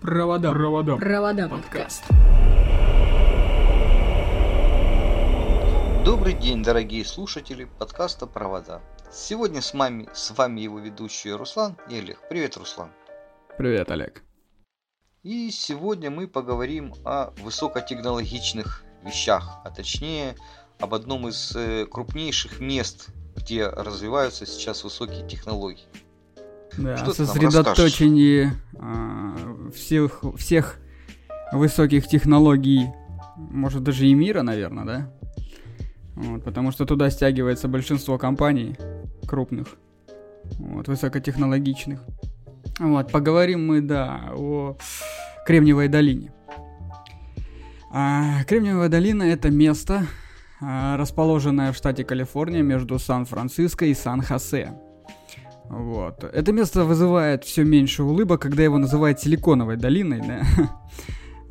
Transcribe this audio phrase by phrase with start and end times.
[0.00, 0.50] Провода.
[0.50, 0.96] Провода.
[0.96, 2.04] Провода подкаст.
[6.06, 8.80] Добрый день, дорогие слушатели подкаста «Провода».
[9.12, 12.18] Сегодня с вами, с вами его ведущие Руслан и Олег.
[12.30, 12.90] Привет, Руслан.
[13.58, 14.22] Привет, Олег.
[15.22, 20.34] И сегодня мы поговорим о высокотехнологичных вещах, а точнее
[20.78, 25.84] об одном из э, крупнейших мест, где развиваются сейчас высокие технологии.
[26.78, 30.78] Да, Что сосредоточение э, всех, всех
[31.52, 32.86] высоких технологий,
[33.36, 35.12] может даже и мира, наверное, да?
[36.14, 38.76] Вот, потому что туда стягивается большинство компаний
[39.26, 39.68] крупных,
[40.58, 42.00] вот, высокотехнологичных.
[42.78, 44.76] Вот, поговорим мы, да, о
[45.46, 46.32] Кремниевой долине.
[47.92, 50.06] А, Кремниевая долина это место,
[50.60, 54.74] а, расположенное в штате Калифорния между Сан-Франциско и Сан-Хосе.
[55.70, 56.24] Вот.
[56.24, 60.42] Это место вызывает все меньше улыбок, когда его называют Силиконовой долиной, да.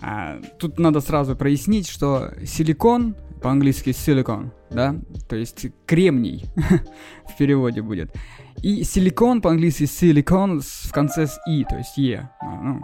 [0.02, 4.96] А, тут надо сразу прояснить, что силикон, по-английски силикон, да,
[5.28, 6.46] то есть кремний
[7.26, 8.16] в переводе будет.
[8.64, 12.30] И силикон по-английски силикон в конце с и, то есть е.
[12.42, 12.80] Ну,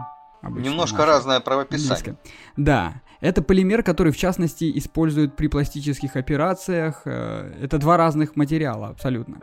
[0.59, 1.09] Немножко наше.
[1.09, 2.17] разное правописание.
[2.57, 7.03] Да, это полимер, который в частности используют при пластических операциях.
[7.05, 9.39] Э, это два разных материала абсолютно.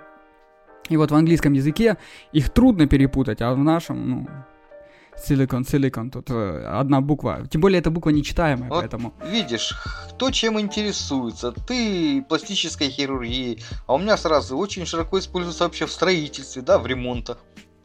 [0.89, 1.97] И вот в английском языке
[2.33, 4.29] их трудно перепутать, а в нашем, ну,
[5.17, 7.47] Силикон, силикон, тут э, одна буква.
[7.49, 9.15] Тем более эта буква нечитаемая, вот поэтому...
[9.31, 9.75] Видишь,
[10.11, 11.53] кто чем интересуется.
[11.53, 16.87] Ты пластической хирургией, а у меня сразу очень широко используется вообще в строительстве, да, в
[16.87, 17.39] ремонтах.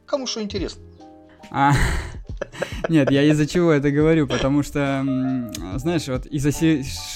[0.05, 0.81] Кому что интересно.
[1.51, 1.73] А,
[2.89, 5.03] нет, я из-за чего это говорю, потому что,
[5.75, 6.51] знаешь, вот из-за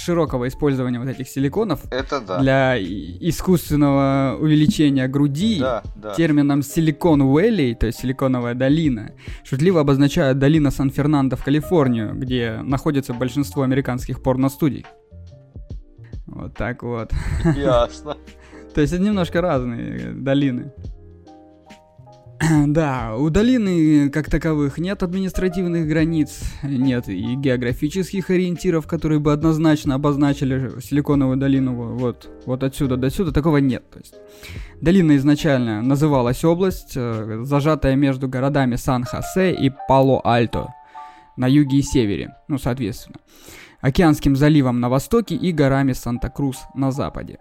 [0.04, 2.40] широкого использования вот этих силиконов это да.
[2.40, 6.14] для искусственного увеличения груди да, да.
[6.14, 9.12] термином силикон Valley, то есть силиконовая долина,
[9.44, 14.86] шутливо обозначают долина Сан-Фернандо в Калифорнию, где находится большинство американских порностудий.
[16.26, 17.12] Вот так вот.
[17.56, 18.16] Ясно.
[18.74, 20.72] То есть это немножко разные долины.
[22.68, 29.96] Да, у долины как таковых нет административных границ, нет и географических ориентиров, которые бы однозначно
[29.96, 33.90] обозначили Силиконовую долину вот, вот отсюда до сюда, такого нет.
[33.92, 34.16] То есть,
[34.82, 40.70] долина изначально называлась область, э, зажатая между городами Сан-Хосе и Пало-Альто
[41.38, 43.18] на юге и севере, ну, соответственно,
[43.82, 47.40] Океанским заливом на востоке и горами Санта-Крус на западе.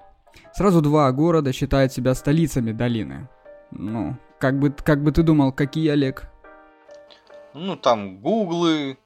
[0.55, 3.29] Сразу два города считают себя столицами долины.
[3.71, 6.25] Ну, как бы, как бы ты думал, какие, Олег?
[7.55, 8.99] Ну, там гуглы.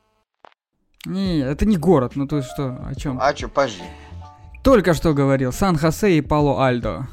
[1.04, 3.18] Не, это не город, ну то есть что, о чем?
[3.20, 3.82] А что, подожди.
[4.62, 7.08] Только что говорил, Сан-Хосе и Пало-Альдо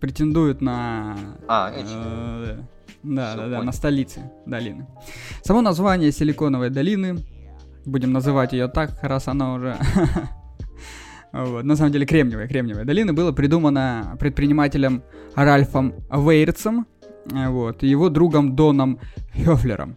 [0.00, 1.16] претендуют на...
[1.48, 1.88] А, эти.
[1.90, 2.58] Э,
[3.02, 4.86] да, да, да, на столице долины.
[5.42, 7.24] Само название Силиконовой долины,
[7.86, 9.76] будем называть ее так, раз она уже...
[11.32, 11.64] Вот.
[11.64, 15.02] На самом деле Кремниевая, Кремниевая долина было придумано предпринимателем
[15.34, 16.86] Ральфом Вейрцем
[17.26, 19.00] вот, и его другом Доном
[19.34, 19.96] Хёфлером.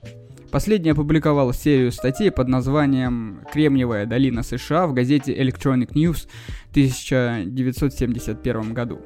[0.51, 6.27] Последний опубликовал серию статей под названием «Кремниевая долина США» в газете Electronic News
[6.67, 9.01] в 1971 году.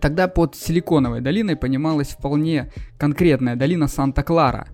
[0.00, 4.68] Тогда под Силиконовой долиной понималась вполне конкретная долина Санта-Клара,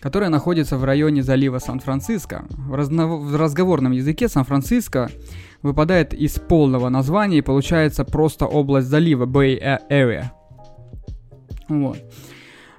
[0.00, 2.44] которая находится в районе залива Сан-Франциско.
[2.50, 3.06] В, разно...
[3.06, 5.10] в разговорном языке Сан-Франциско
[5.62, 9.58] выпадает из полного названия и получается просто область залива Bay
[9.88, 10.32] Area–
[11.68, 11.98] вот.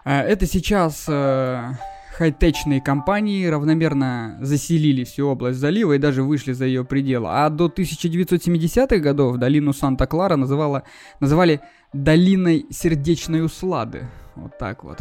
[0.05, 1.71] А, это сейчас э,
[2.17, 7.27] хай-течные компании равномерно заселили всю область залива и даже вышли за ее пределы.
[7.29, 10.83] А до 1970-х годов долину Санта-Клара называла,
[11.19, 11.61] называли
[11.93, 14.09] долиной сердечной услады.
[14.35, 14.99] Вот так вот.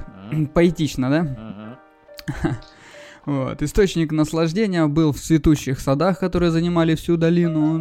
[0.54, 1.78] Поэтично, да?
[3.24, 3.62] Вот.
[3.62, 7.78] Источник наслаждения был в цветущих садах, которые занимали всю долину.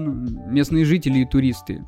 [0.48, 1.84] Местные жители и туристы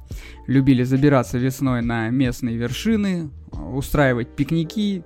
[0.47, 5.03] любили забираться весной на местные вершины, устраивать пикники,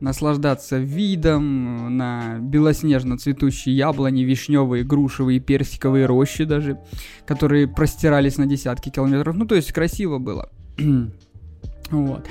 [0.00, 6.78] наслаждаться видом на белоснежно цветущие яблони, вишневые, грушевые, персиковые рощи даже,
[7.26, 9.36] которые простирались на десятки километров.
[9.36, 10.48] Ну, то есть красиво было.
[11.90, 12.26] вот.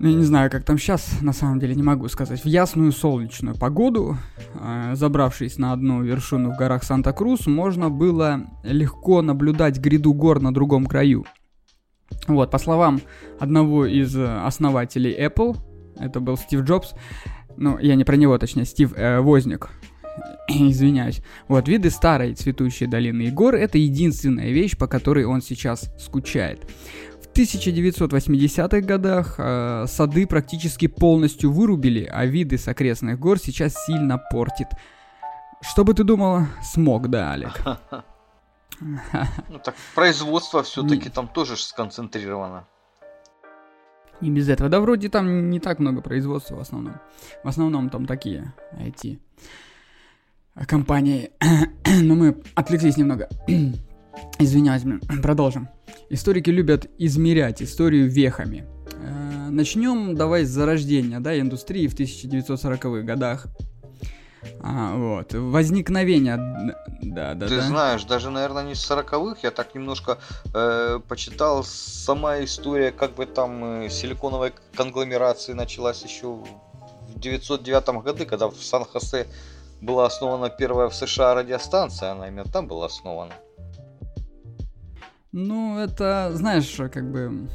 [0.00, 2.44] Ну, я не знаю, как там сейчас, на самом деле, не могу сказать.
[2.44, 4.16] В ясную солнечную погоду,
[4.54, 10.54] э, забравшись на одну вершину в горах Санта-Крус, можно было легко наблюдать гряду гор на
[10.54, 11.24] другом краю.
[12.28, 13.00] Вот, по словам
[13.40, 15.56] одного из основателей Apple,
[15.98, 16.94] это был Стив Джобс,
[17.56, 19.68] ну, я не про него, точнее, Стив э, Возник,
[20.48, 21.22] извиняюсь.
[21.48, 26.70] Вот, виды старой цветущей долины и гор– это единственная вещь, по которой он сейчас скучает.
[27.34, 34.68] 1980-х годах э, сады практически полностью вырубили, а виды с окрестных гор сейчас сильно портит
[35.60, 36.48] Что бы ты думала?
[36.62, 37.60] Смог, да, Олег.
[39.48, 42.66] Ну так производство все-таки там тоже сконцентрировано.
[44.20, 44.68] Не без этого.
[44.68, 46.96] Да вроде там не так много производства в основном.
[47.44, 49.18] В основном там такие IT
[50.66, 51.30] компании.
[52.02, 53.28] Но мы отвлеклись немного.
[54.38, 54.82] Извиняюсь,
[55.22, 55.68] продолжим.
[56.10, 58.66] Историки любят измерять историю вехами.
[58.94, 63.46] Э, начнем давай с зарождения да, индустрии в 1940-х годах.
[64.60, 65.34] А, вот.
[65.34, 66.36] Возникновение.
[67.02, 67.62] Да, да, Ты да.
[67.62, 70.18] знаешь, даже, наверное, не с сороковых, я так немножко
[70.54, 78.26] э, почитал, сама история, как бы там э, силиконовой конгломерации началась еще в 909 году,
[78.26, 79.26] когда в Сан-Хосе
[79.80, 83.34] была основана первая в США радиостанция, она именно там была основана.
[85.32, 87.48] Ну, это, знаешь, как бы,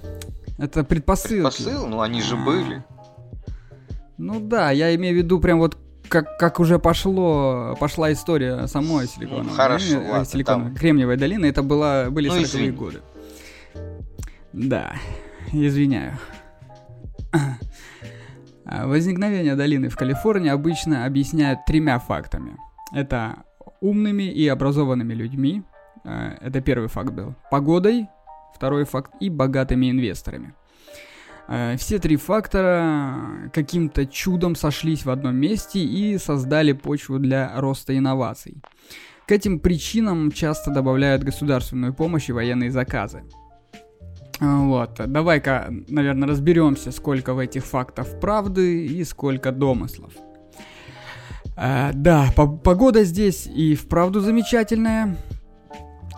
[0.57, 1.55] это предпосылки.
[1.55, 1.87] Предпосыл?
[1.87, 2.83] Ну, они же были.
[4.17, 5.77] Ну да, я имею в виду прям вот
[6.07, 10.75] как, как уже пошло, пошла история самой силиконовой ну, хорошо, долины, ладно, силиконовой, там...
[10.75, 13.01] кремниевой долины, это была, были ну, 40-е годы.
[14.53, 14.93] Да,
[15.51, 16.17] извиняю.
[18.65, 22.57] А, возникновение долины в Калифорнии обычно объясняют тремя фактами.
[22.93, 23.43] Это
[23.81, 25.63] умными и образованными людьми,
[26.03, 28.07] это первый факт был, погодой,
[28.55, 30.53] второй факт, и богатыми инвесторами.
[31.47, 37.97] А, все три фактора каким-то чудом сошлись в одном месте и создали почву для роста
[37.97, 38.61] инноваций.
[39.27, 43.23] К этим причинам часто добавляют государственную помощь и военные заказы.
[44.39, 50.13] Вот, давай-ка, наверное, разберемся, сколько в этих фактах правды и сколько домыслов.
[51.55, 55.15] А, да, погода здесь и вправду замечательная.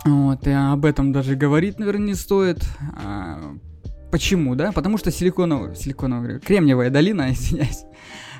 [0.06, 2.64] Вот, и об этом даже говорить, наверное, не стоит.
[2.94, 3.56] А,
[4.12, 4.70] почему, да?
[4.70, 7.84] Потому что силиконовая, силиконовая, кремниевая долина, извиняюсь,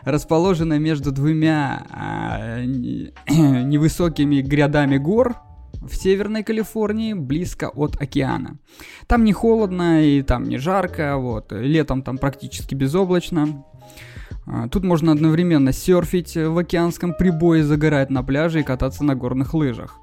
[0.04, 2.62] расположена между двумя а,
[3.28, 5.36] невысокими грядами гор,
[5.82, 8.58] в Северной Калифорнии, близко от океана.
[9.06, 11.52] Там не холодно и там не жарко, вот.
[11.52, 13.64] Летом там практически безоблачно.
[14.46, 19.54] А, тут можно одновременно серфить в океанском прибое, загорать на пляже и кататься на горных
[19.54, 20.00] лыжах.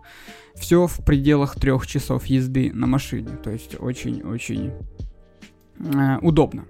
[0.55, 3.37] Все в пределах трех часов езды на машине.
[3.43, 4.71] То есть очень-очень
[5.79, 6.65] э, удобно.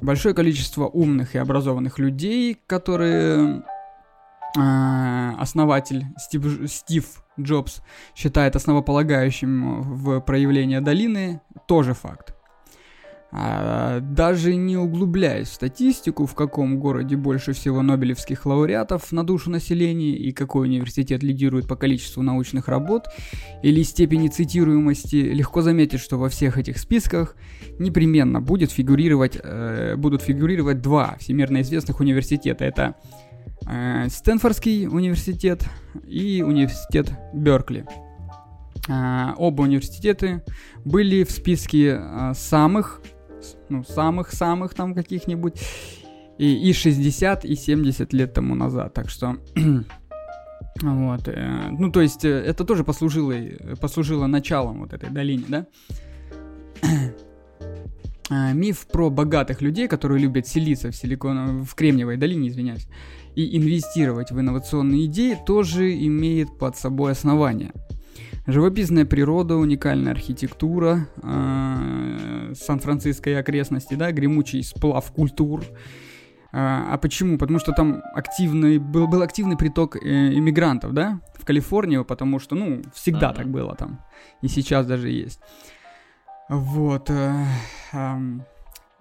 [0.00, 3.62] Большое количество умных и образованных людей, которые
[4.56, 7.82] э, основатель Стив, Стив Джобс
[8.14, 12.34] считает основополагающим в проявлении долины, тоже факт.
[13.32, 19.50] А, даже не углубляясь в статистику, в каком городе больше всего нобелевских лауреатов на душу
[19.50, 23.04] населения и какой университет лидирует по количеству научных работ
[23.62, 27.36] или степени цитируемости, легко заметить, что во всех этих списках
[27.78, 32.64] непременно будет фигурировать, э, будут фигурировать два всемирно известных университета.
[32.64, 32.96] Это
[33.66, 35.64] э, Стэнфордский университет
[36.04, 37.86] и университет Беркли.
[38.88, 40.42] Э, оба университеты
[40.84, 43.00] были в списке э, самых,
[43.68, 45.60] ну, самых-самых там каких-нибудь
[46.38, 48.94] и, и 60, и 70 лет тому назад.
[48.94, 49.36] Так что
[50.82, 53.34] вот, э, ну, то есть, э, это тоже послужило,
[53.80, 55.66] послужило началом вот этой долине, да?
[58.30, 61.62] э, миф про богатых людей, которые любят селиться в, силикон...
[61.62, 62.88] в Кремниевой долине, извиняюсь,
[63.34, 67.72] и инвестировать в инновационные идеи, тоже имеет под собой основание.
[68.46, 75.62] Живописная природа, уникальная архитектура, э, Сан-Франциско и окрестности, да, гремучий сплав культур.
[76.52, 77.38] А, а почему?
[77.38, 79.98] Потому что там активный, был, был активный приток э,
[80.34, 83.36] иммигрантов, да, в Калифорнию, потому что, ну, всегда mm-hmm.
[83.36, 84.00] так было там,
[84.42, 85.40] и сейчас даже есть.
[86.48, 87.08] Вот.
[87.10, 87.44] Э,
[87.92, 88.18] э,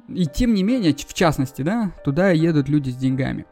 [0.10, 3.46] и тем не менее, в частности, да, туда едут люди с деньгами.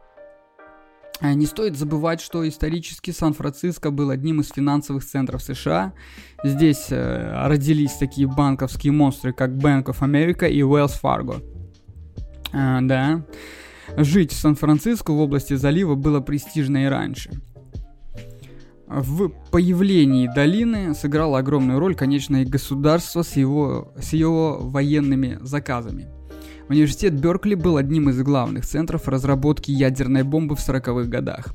[1.20, 5.94] А не стоит забывать, что исторически Сан-Франциско был одним из финансовых центров США.
[6.44, 11.44] Здесь э, родились такие банковские монстры, как Bank of America и Wells Fargo.
[12.54, 13.26] Э, да.
[13.96, 17.32] Жить в Сан-Франциско в области залива было престижно и раньше.
[18.86, 26.08] В появлении долины сыграло огромную роль, конечно, и государство с его, с его военными заказами.
[26.70, 31.54] Университет Беркли был одним из главных центров разработки ядерной бомбы в 40-х годах.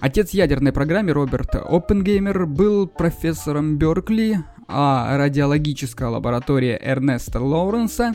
[0.00, 8.14] Отец ядерной программы Роберт Оппенгеймер был профессором Беркли, а радиологическая лаборатория Эрнеста Лоуренса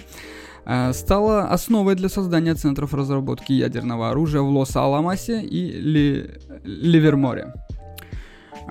[0.66, 6.32] э, стала основой для создания центров разработки ядерного оружия в Лос-Аламосе и Ли...
[6.64, 7.54] Ливерморе.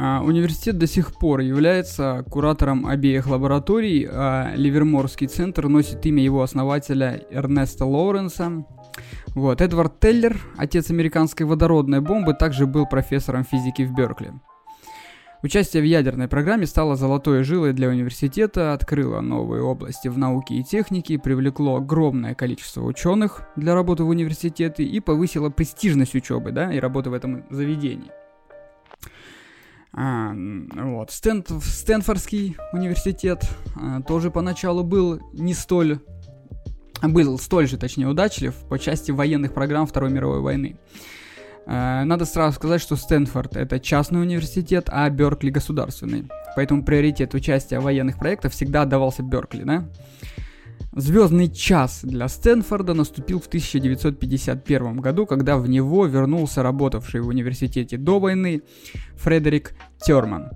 [0.01, 6.43] А, университет до сих пор является куратором обеих лабораторий, а Ливерморский центр носит имя его
[6.43, 8.65] основателя Эрнеста Лоуренса.
[9.35, 14.35] Вот, Эдвард Теллер, отец американской водородной бомбы, также был профессором физики в Беркли.
[15.43, 20.63] Участие в ядерной программе стало золотой жилой для университета, открыло новые области в науке и
[20.63, 26.79] технике, привлекло огромное количество ученых для работы в университете и повысило престижность учебы да, и
[26.79, 28.13] работы в этом заведении.
[29.93, 31.11] А, вот.
[31.11, 36.01] Стэн, Стэнфордский университет а, тоже поначалу был не столь
[37.03, 40.77] был столь же, точнее, удачлив по части военных программ Второй мировой войны.
[41.67, 46.29] Э, надо сразу сказать, что Стэнфорд это частный университет, а Беркли государственный.
[46.57, 49.85] Поэтому приоритет участия в военных проектах всегда отдавался Беркли, да?
[50.99, 57.97] Звездный час для Стэнфорда наступил в 1951 году, когда в него вернулся работавший в университете
[57.97, 58.63] до войны
[59.15, 59.75] Фредерик
[60.05, 60.51] Терман,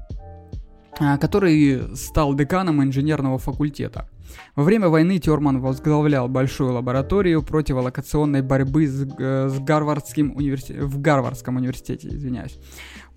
[0.98, 4.08] э, который стал деканом инженерного факультета.
[4.56, 11.00] Во время войны Терман возглавлял большую лабораторию противолокационной борьбы с, э, с Гарвардским университетом, в
[11.00, 12.58] Гарвардском университете, извиняюсь.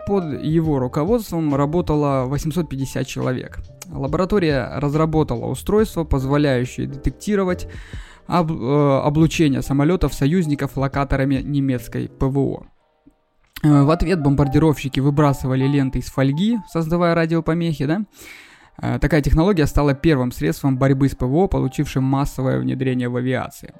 [0.07, 3.59] Под его руководством работало 850 человек.
[3.91, 7.67] Лаборатория разработала устройство, позволяющее детектировать
[8.27, 12.67] об, э, облучение самолетов союзников локаторами немецкой ПВО.
[13.63, 18.05] Э, в ответ бомбардировщики выбрасывали ленты из фольги, создавая радиопомехи, да,
[18.81, 23.73] Э, такая технология стала первым средством борьбы с ПВО, получившим массовое внедрение в авиации.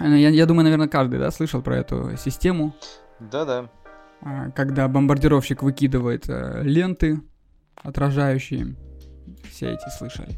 [0.00, 2.74] Э, я, я думаю, наверное, каждый да, слышал про эту систему.
[3.20, 3.70] Да-да.
[4.22, 7.20] Э, когда бомбардировщик выкидывает ленты,
[7.76, 8.76] отражающие
[9.50, 10.36] все эти слышали.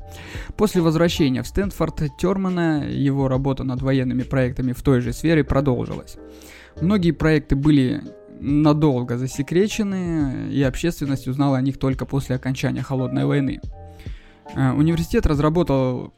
[0.56, 6.16] После возвращения в Стэнфорд Термана его работа над военными проектами в той же сфере продолжилась.
[6.80, 8.02] Многие проекты были
[8.38, 13.60] надолго засекречены, и общественность узнала о них только после окончания Холодной войны.
[14.54, 16.12] Э, университет разработал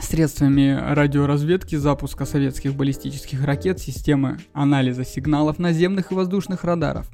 [0.00, 7.06] средствами радиоразведки запуска советских баллистических ракет системы анализа сигналов наземных и воздушных радаров.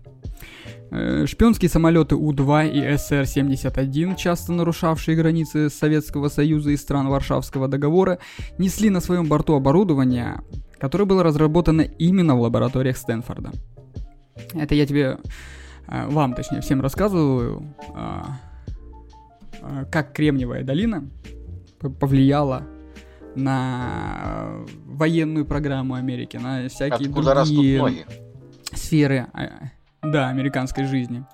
[0.90, 8.18] Э, шпионские самолеты У-2 и СР-71, часто нарушавшие границы Советского Союза и стран Варшавского договора,
[8.58, 10.40] несли на своем борту оборудование,
[10.78, 13.52] которое было разработано именно в лабораториях Стэнфорда.
[14.54, 15.18] Это я тебе,
[15.88, 18.22] э, вам точнее, всем рассказываю, э,
[19.90, 21.10] как Кремниевая долина
[21.98, 22.62] повлияла
[23.36, 28.06] на военную программу Америки, на всякие Откуда другие
[28.72, 29.26] сферы,
[30.02, 31.24] да, американской жизни.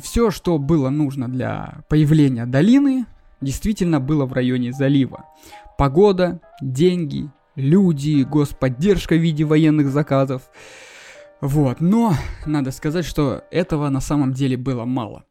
[0.00, 3.06] Все, что было нужно для появления долины,
[3.40, 5.26] действительно было в районе залива.
[5.78, 10.42] Погода, деньги, люди, господдержка в виде военных заказов–
[11.40, 12.14] вот, но
[12.46, 15.24] надо сказать, что этого на самом деле было мало.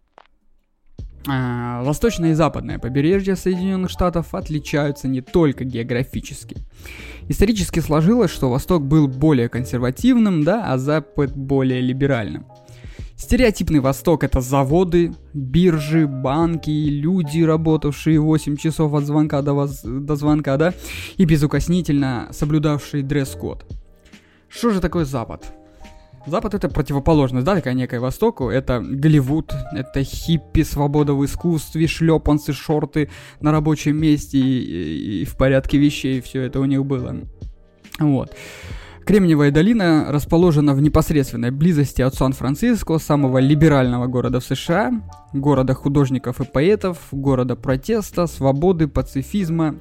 [1.28, 6.58] А, восточное и западное побережье Соединенных Штатов отличаются не только географически.
[7.28, 12.46] Исторически сложилось, что Восток был более консервативным, да, а Запад более либеральным.
[13.18, 19.82] Стереотипный Восток это заводы, биржи, банки, люди, работавшие 8 часов от звонка до, воз...
[19.84, 20.74] до звонка, да,
[21.18, 23.66] и безукоснительно соблюдавшие дресс-код.
[24.50, 25.54] Что же такое Запад?
[26.28, 28.50] Запад это противоположность, да, такая некая Востоку.
[28.50, 33.10] Это Голливуд, это хиппи, свобода в искусстве, шлепанцы, шорты
[33.42, 36.22] на рабочем месте и, и, и в порядке вещей.
[36.22, 37.16] Все это у них было.
[38.00, 38.36] Вот.
[39.06, 44.92] Кремниевая долина расположена в непосредственной близости от Сан-Франциско, самого либерального города в США,
[45.32, 49.76] города художников и поэтов, города протеста, свободы, пацифизма,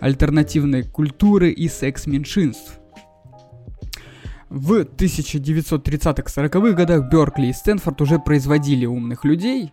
[0.00, 2.80] альтернативной культуры и секс-меньшинств.
[4.48, 9.72] В 1930-40-х годах Беркли и Стэнфорд уже производили умных людей.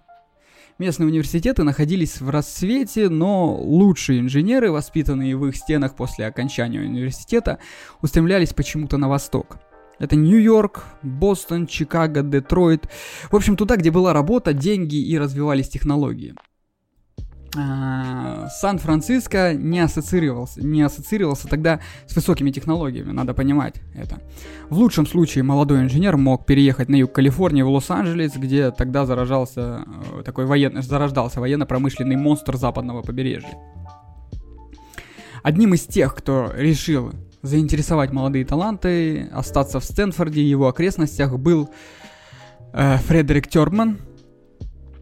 [0.79, 7.59] Местные университеты находились в расцвете, но лучшие инженеры, воспитанные в их стенах после окончания университета,
[8.01, 9.59] устремлялись почему-то на восток.
[9.99, 12.89] Это Нью-Йорк, Бостон, Чикаго, Детройт.
[13.29, 16.33] В общем, туда, где была работа, деньги и развивались технологии.
[17.57, 24.21] А, Сан-Франциско не ассоциировался, не ассоциировался тогда с высокими технологиями, надо понимать это.
[24.69, 29.83] В лучшем случае молодой инженер мог переехать на юг Калифорнии в Лос-Анджелес, где тогда заражался
[30.19, 33.57] э, такой военно, зарождался военно-промышленный монстр западного побережья.
[35.43, 41.69] Одним из тех, кто решил заинтересовать молодые таланты, остаться в Стэнфорде и его окрестностях, был
[42.71, 44.10] э, Фредерик Терман, Э,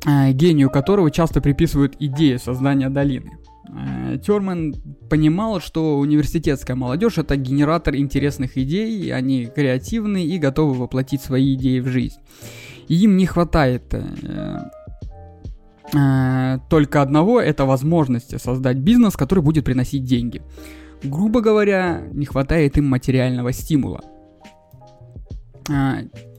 [0.05, 3.39] гению которого часто приписывают идею создания долины.
[3.69, 4.75] Э, Терман
[5.09, 11.79] понимал, что университетская молодежь это генератор интересных идей, они креативны и готовы воплотить свои идеи
[11.79, 12.17] в жизнь.
[12.87, 14.57] Им не хватает э,
[15.93, 20.41] э, только одного, это возможности создать бизнес, который будет приносить деньги.
[21.03, 24.01] Грубо говоря, не хватает им материального стимула.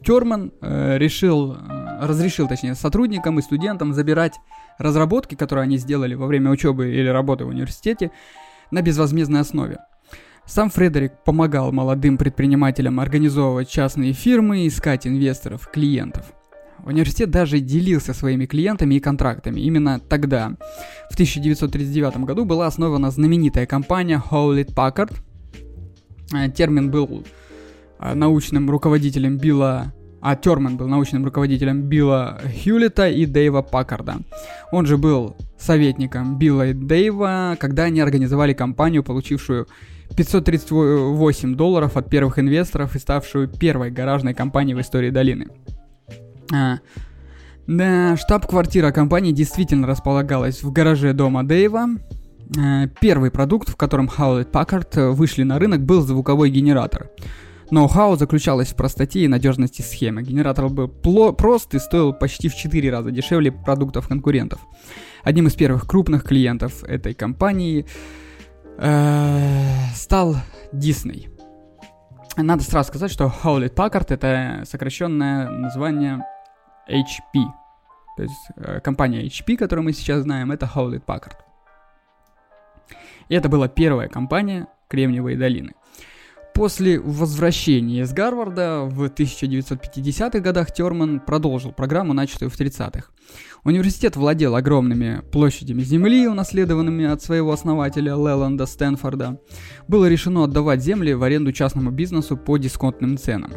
[0.05, 4.39] Терман э, решил, э, разрешил, точнее, сотрудникам и студентам забирать
[4.79, 8.11] разработки, которые они сделали во время учебы или работы в университете,
[8.71, 9.79] на безвозмездной основе.
[10.47, 16.33] Сам Фредерик помогал молодым предпринимателям организовывать частные фирмы и искать инвесторов, клиентов.
[16.85, 19.61] Университет даже делился своими клиентами и контрактами.
[19.61, 20.57] Именно тогда,
[21.11, 25.15] в 1939 году, была основана знаменитая компания Hewlett Packard.
[26.35, 27.25] Э, термин был
[27.99, 34.19] э, научным руководителем Билла а Терман был научным руководителем Билла Хьюлита и Дэйва Паккарда.
[34.73, 39.67] Он же был советником Билла и Дэйва, когда они организовали компанию, получившую
[40.17, 45.49] 538 долларов от первых инвесторов и ставшую первой гаражной компанией в истории долины.
[46.53, 46.79] А,
[47.67, 51.87] да, штаб-квартира компании действительно располагалась в гараже дома Дэйва.
[52.59, 57.11] А, первый продукт, в котором Hewlett Packard вышли на рынок, был звуковой генератор.
[57.71, 60.23] Ноу-хау заключалось в простоте и надежности схемы.
[60.23, 64.61] Генератор был прост и стоил почти в 4 раза дешевле продуктов конкурентов.
[65.23, 67.87] Одним из первых крупных клиентов этой компании
[68.79, 70.37] э, стал
[70.73, 71.29] Disney.
[72.37, 76.25] Надо сразу сказать, что Hewlett Packard это сокращенное название
[76.89, 77.45] HP.
[78.17, 81.37] То есть э, компания HP, которую мы сейчас знаем, это Hewlett Packard.
[83.29, 85.73] И это была первая компания Кремниевой долины.
[86.55, 93.05] После возвращения из Гарварда в 1950-х годах Терман продолжил программу, начатую в 30-х.
[93.65, 99.41] Университет владел огромными площадями земли, унаследованными от своего основателя Леланда Стэнфорда.
[99.89, 103.53] Было решено отдавать земли в аренду частному бизнесу по дисконтным ценам.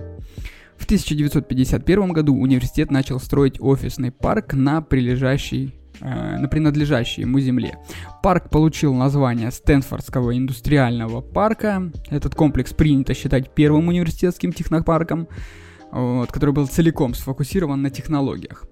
[0.77, 5.73] В 1951 году университет начал строить офисный парк на прилежащей
[6.03, 7.77] на принадлежащей ему земле.
[8.21, 11.91] Парк получил название Стэнфордского индустриального парка.
[12.09, 15.29] Этот комплекс принято считать первым университетским технопарком,
[15.91, 18.65] вот, который был целиком сфокусирован на технологиях.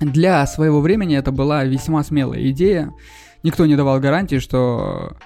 [0.00, 2.92] Для своего времени это была весьма смелая идея.
[3.42, 5.16] Никто не давал гарантии, что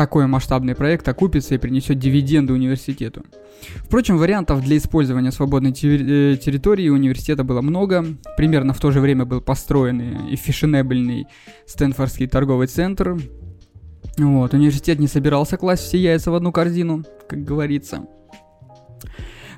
[0.00, 3.22] такой масштабный проект окупится и принесет дивиденды университету.
[3.84, 8.06] Впрочем, вариантов для использования свободной э, территории университета было много.
[8.38, 11.26] Примерно в то же время был построен и фешенебельный
[11.66, 13.18] Стэнфордский торговый центр.
[14.16, 18.06] Вот, университет не собирался класть все яйца в одну корзину, как говорится.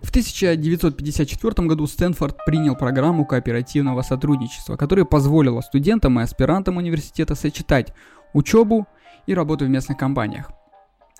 [0.03, 7.95] В 1954 году Стэнфорд принял программу кооперативного сотрудничества, которая позволила студентам и аспирантам университета сочетать
[8.35, 8.89] учебу
[9.27, 10.51] и работу в местных компаниях.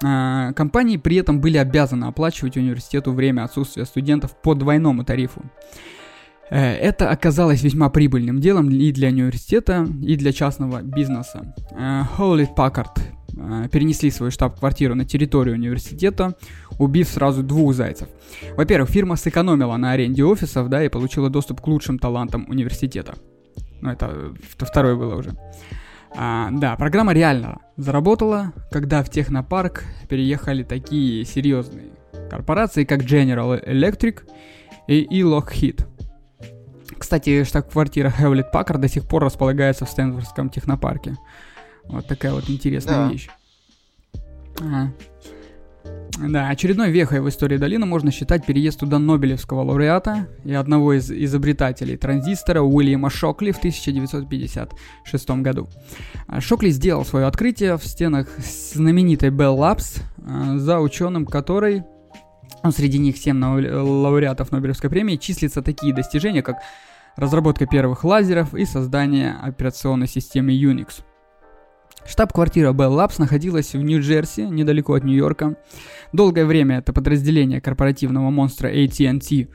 [0.05, 5.43] А, компании при этом были обязаны оплачивать университету время отсутствия студентов по двойному тарифу.
[6.53, 11.55] Э, это оказалось весьма прибыльным делом и для университета, и для частного бизнеса.
[11.71, 13.01] Э, Hewlett Packard
[13.37, 16.35] э, перенесли свою штаб-квартиру на территорию университета,
[16.79, 18.09] убив сразу двух зайцев.
[18.57, 23.15] Во-первых, фирма сэкономила на аренде офисов, да, и получила доступ к лучшим талантам университета.
[23.81, 25.33] Ну, это второе было уже.
[26.15, 31.91] А, да, программа реально заработала, когда в технопарк переехали такие серьезные
[32.31, 34.23] корпорации, как General Electric
[34.87, 35.87] и, и Lockheed.
[36.99, 41.17] Кстати, штаб-квартира Hewlett Packard до сих пор располагается в Стэнфордском технопарке.
[41.85, 43.13] Вот такая вот интересная да.
[43.13, 43.29] вещь.
[44.61, 44.93] Ага.
[46.19, 51.11] Да, очередной вехой в истории долины можно считать переезд туда Нобелевского лауреата и одного из
[51.11, 55.69] изобретателей транзистора Уильяма Шокли в 1956 году.
[56.27, 61.83] А, Шокли сделал свое открытие в стенах знаменитой Bell Labs а, за ученым, который
[62.63, 66.59] ну, среди них 7 лауреатов Нобелевской премии числятся такие достижения, как
[67.17, 71.03] разработка первых лазеров и создание операционной системы Unix–
[72.07, 75.57] Штаб-квартира Bell Labs находилась в Нью-Джерси, недалеко от Нью-Йорка.
[76.13, 79.49] Долгое время это подразделение корпоративного монстра AT&T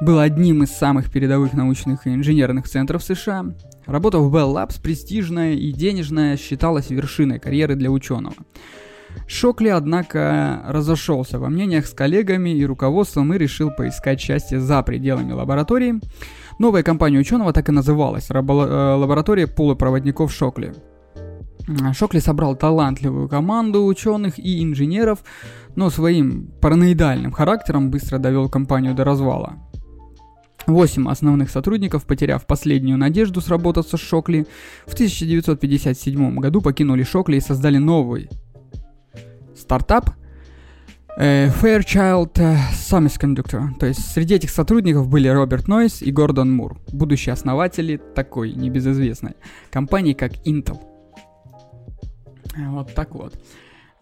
[0.00, 3.46] было одним из самых передовых научных и инженерных центров США.
[3.86, 8.34] Работа в Bell Labs, престижная и денежная, считалась вершиной карьеры для ученого.
[9.26, 15.32] Шокли, однако, разошелся во мнениях с коллегами и руководством и решил поискать счастье за пределами
[15.32, 16.00] лаборатории.
[16.58, 20.72] Новая компания ученого так и называлась э,– лаборатория полупроводников Шокли–
[21.92, 25.22] Шокли собрал талантливую команду ученых и инженеров,
[25.76, 29.58] но своим параноидальным характером быстро довел компанию до развала.
[30.66, 34.46] Восемь основных сотрудников, потеряв последнюю надежду сработаться с Шокли,
[34.86, 38.28] в 1957 году покинули Шокли и создали новый
[39.56, 40.10] стартап
[41.18, 42.34] э, Fairchild
[42.72, 43.74] Semiconductor.
[43.80, 49.34] То есть среди этих сотрудников были Роберт Нойс и Гордон Мур, будущие основатели такой небезызвестной
[49.70, 50.91] компании, как Intel.
[52.56, 53.34] Вот так вот.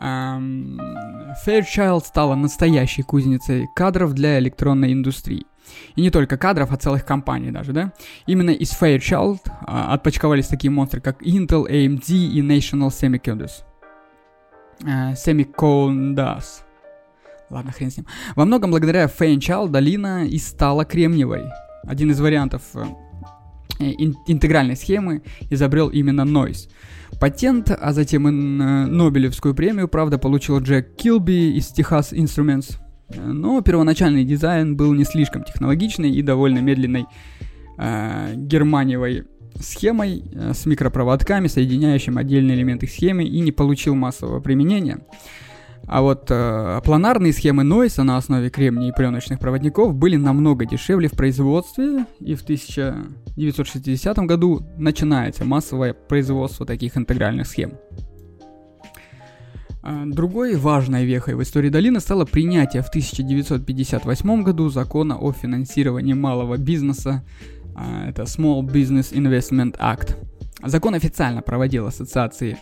[0.01, 5.47] Fairchild стала настоящей кузницей кадров для электронной индустрии.
[5.95, 7.93] И не только кадров, а целых компаний даже, да?
[8.27, 13.63] Именно из Fairchild а, отпочковались такие монстры, как Intel, AMD и National Semiconductors.
[14.85, 16.63] Э, Semiconductors.
[17.51, 18.07] Ладно, хрен с ним.
[18.37, 21.45] Во многом благодаря Fairchild долина и стала кремниевой.
[21.85, 22.85] Один из вариантов э,
[24.27, 26.69] интегральной схемы изобрел именно Noise.
[27.19, 32.77] Патент, а затем и Нобелевскую премию, правда, получил Джек Килби из Texas Instruments.
[33.17, 37.07] Но первоначальный дизайн был не слишком технологичный и довольно медленной
[37.79, 39.25] э, германиевой
[39.59, 45.01] схемой э, с микропроводками, соединяющим отдельные элементы схемы, и не получил массового применения.
[45.87, 51.09] А вот э, планарные схемы Noise на основе кремния и пленочных проводников были намного дешевле
[51.09, 57.73] в производстве, и в 1960 году начинается массовое производство таких интегральных схем.
[59.83, 66.13] А, другой важной вехой в истории долины стало принятие в 1958 году закона о финансировании
[66.13, 67.25] малого бизнеса,
[67.75, 70.17] а, это Small Business Investment Act.
[70.63, 72.59] Закон официально проводил ассоциации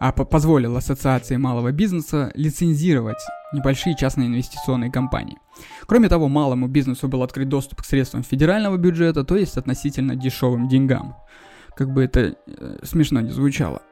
[0.00, 5.38] а позволил Ассоциации малого бизнеса лицензировать небольшие частные инвестиционные компании.
[5.86, 10.68] Кроме того, малому бизнесу был открыт доступ к средствам федерального бюджета, то есть относительно дешевым
[10.68, 11.16] деньгам.
[11.76, 13.82] Как бы это э, смешно не звучало.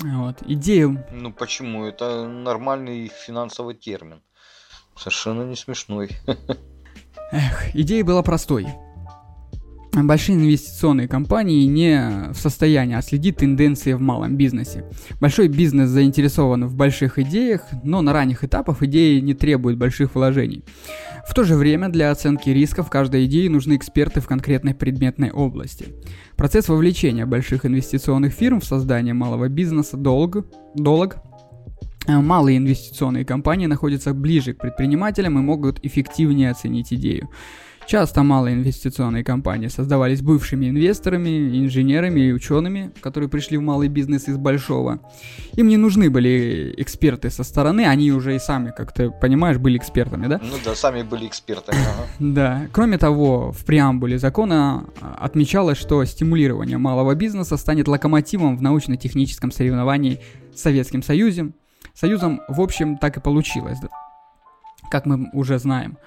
[0.00, 1.06] вот, идею...
[1.12, 1.84] Ну почему?
[1.84, 4.20] Это нормальный финансовый термин.
[4.96, 6.10] Совершенно не смешной.
[7.30, 8.66] Эх, идея была простой
[10.02, 14.84] большие инвестиционные компании не в состоянии отследить тенденции в малом бизнесе.
[15.20, 20.64] Большой бизнес заинтересован в больших идеях, но на ранних этапах идеи не требуют больших вложений.
[21.28, 25.86] В то же время для оценки рисков каждой идеи нужны эксперты в конкретной предметной области.
[26.36, 31.16] Процесс вовлечения больших инвестиционных фирм в создание малого бизнеса долг, долг
[32.06, 37.30] Малые инвестиционные компании находятся ближе к предпринимателям и могут эффективнее оценить идею.
[37.86, 44.26] Часто малые инвестиционные компании создавались бывшими инвесторами, инженерами и учеными, которые пришли в малый бизнес
[44.28, 45.00] из большого.
[45.52, 49.76] Им не нужны были эксперты со стороны, они уже и сами, как ты понимаешь, были
[49.76, 50.40] экспертами, да?
[50.42, 51.78] Ну да, сами были экспертами.
[52.18, 52.68] Да.
[52.72, 60.20] Кроме того, в преамбуле закона отмечалось, что стимулирование малого бизнеса станет локомотивом в научно-техническом соревновании
[60.54, 61.54] с Советским Союзом.
[61.92, 63.78] Союзом, в общем, так и получилось,
[64.90, 65.98] как мы уже знаем.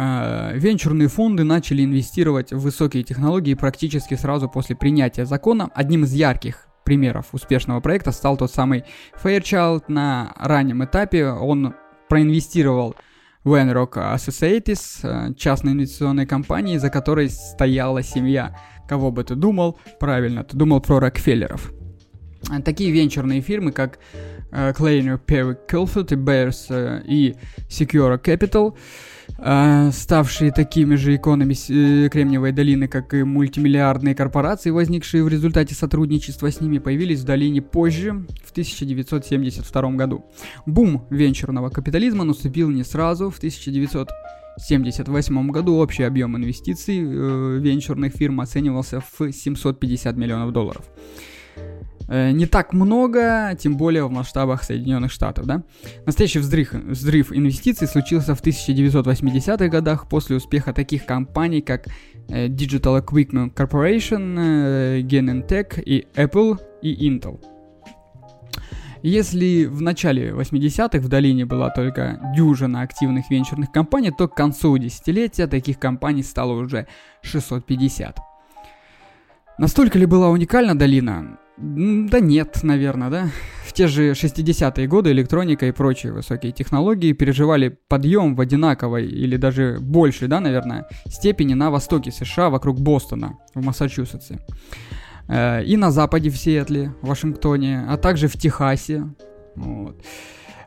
[0.00, 5.70] А, венчурные фонды начали инвестировать в высокие технологии практически сразу после принятия закона.
[5.74, 8.84] Одним из ярких примеров успешного проекта стал тот самый
[9.20, 9.84] Fairchild.
[9.88, 11.74] На раннем этапе он
[12.08, 12.94] проинвестировал
[13.42, 18.56] в Enrock Associates, э, частной инвестиционной компании, за которой стояла семья.
[18.88, 19.80] Кого бы ты думал?
[19.98, 21.72] Правильно, ты думал про Рокфеллеров.
[22.64, 23.98] Такие венчурные фирмы, как
[24.52, 27.34] Kleiner Perry Kilfield и Bears э, и
[27.68, 35.22] Secure Capital– э, ставшие такими же иконами э, Кремниевой долины, как и мультимиллиардные корпорации, возникшие
[35.22, 40.24] в результате сотрудничества с ними, появились в долине позже, в 1972 году.
[40.66, 48.40] Бум венчурного капитализма наступил не сразу, в 1978 году общий объем инвестиций э, венчурных фирм
[48.40, 50.84] оценивался в 750 миллионов долларов.
[52.08, 55.62] Э, не так много, тем более в масштабах Соединенных Штатов, да.
[56.06, 61.86] Настоящий взрыв, взрыв инвестиций случился в 1980-х годах после успеха таких компаний, как
[62.28, 67.38] э, Digital Equipment Corporation, э, Genentech и Apple и Intel.
[69.02, 74.76] Если в начале 80-х в долине была только дюжина активных венчурных компаний, то к концу
[74.78, 76.88] десятилетия таких компаний стало уже
[77.22, 78.27] 650.
[79.58, 81.38] Настолько ли была уникальна долина?
[81.56, 83.30] Да нет, наверное, да.
[83.66, 89.36] В те же 60-е годы электроника и прочие высокие технологии переживали подъем в одинаковой или
[89.36, 94.38] даже большей, да, наверное, степени на востоке США, вокруг Бостона, в Массачусетсе.
[95.28, 99.08] Э, и на западе в Сиэтле, Вашингтоне, а также в Техасе.
[99.56, 100.00] Вот.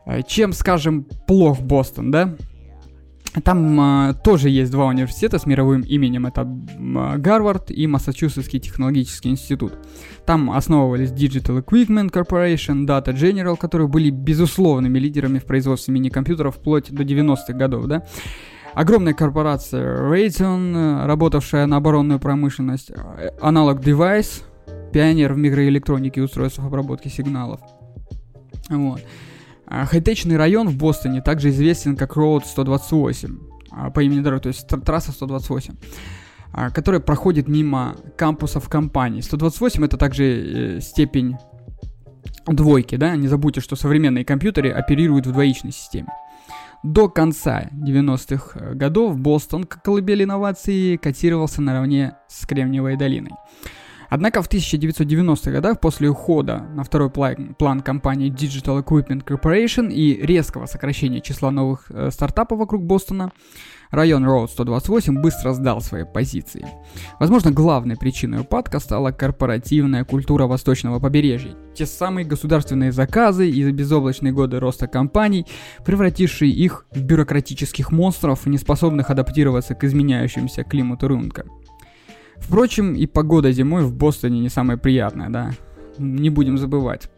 [0.04, 2.36] Э, чем, скажем, плох Бостон, да?
[3.44, 9.30] Там а, тоже есть два университета с мировым именем, это а, Гарвард и Массачусетский технологический
[9.30, 9.72] институт.
[10.26, 16.92] Там основывались Digital Equipment Corporation, Data General, которые были безусловными лидерами в производстве мини-компьютеров вплоть
[16.92, 18.04] до 90-х годов, да.
[18.74, 22.90] Огромная корпорация Raytheon, работавшая на оборонную промышленность,
[23.40, 24.42] Analog Device,
[24.92, 27.60] пионер в микроэлектронике и устройствах обработки сигналов.
[28.68, 29.00] Вот.
[29.74, 33.38] А, хай-течный район в Бостоне также известен как Road 128
[33.70, 35.74] а, по имени дороги, то есть трасса 128
[36.52, 39.22] а, которая проходит мимо кампусов компаний.
[39.22, 41.36] 128 это также э, степень
[42.46, 46.08] двойки, да, не забудьте, что современные компьютеры оперируют в двоичной системе.
[46.82, 53.32] До конца 90-х э, годов Бостон, как колыбель инноваций, котировался наравне с Кремниевой долиной.
[54.14, 60.66] Однако в 1990-х годах, после ухода на второй план, компании Digital Equipment Corporation и резкого
[60.66, 63.32] сокращения числа новых э, стартапов вокруг Бостона,
[63.90, 66.66] район Road 128 быстро сдал свои позиции.
[67.20, 71.54] Возможно, главной причиной упадка стала корпоративная культура восточного побережья.
[71.74, 75.46] Те самые государственные заказы и безоблачные годы роста компаний,
[75.86, 81.46] превратившие их в бюрократических монстров, не способных адаптироваться к изменяющимся климату рынка.
[82.42, 85.52] Впрочем, и погода зимой в Бостоне не самая приятная, да.
[85.98, 87.10] Не будем забывать,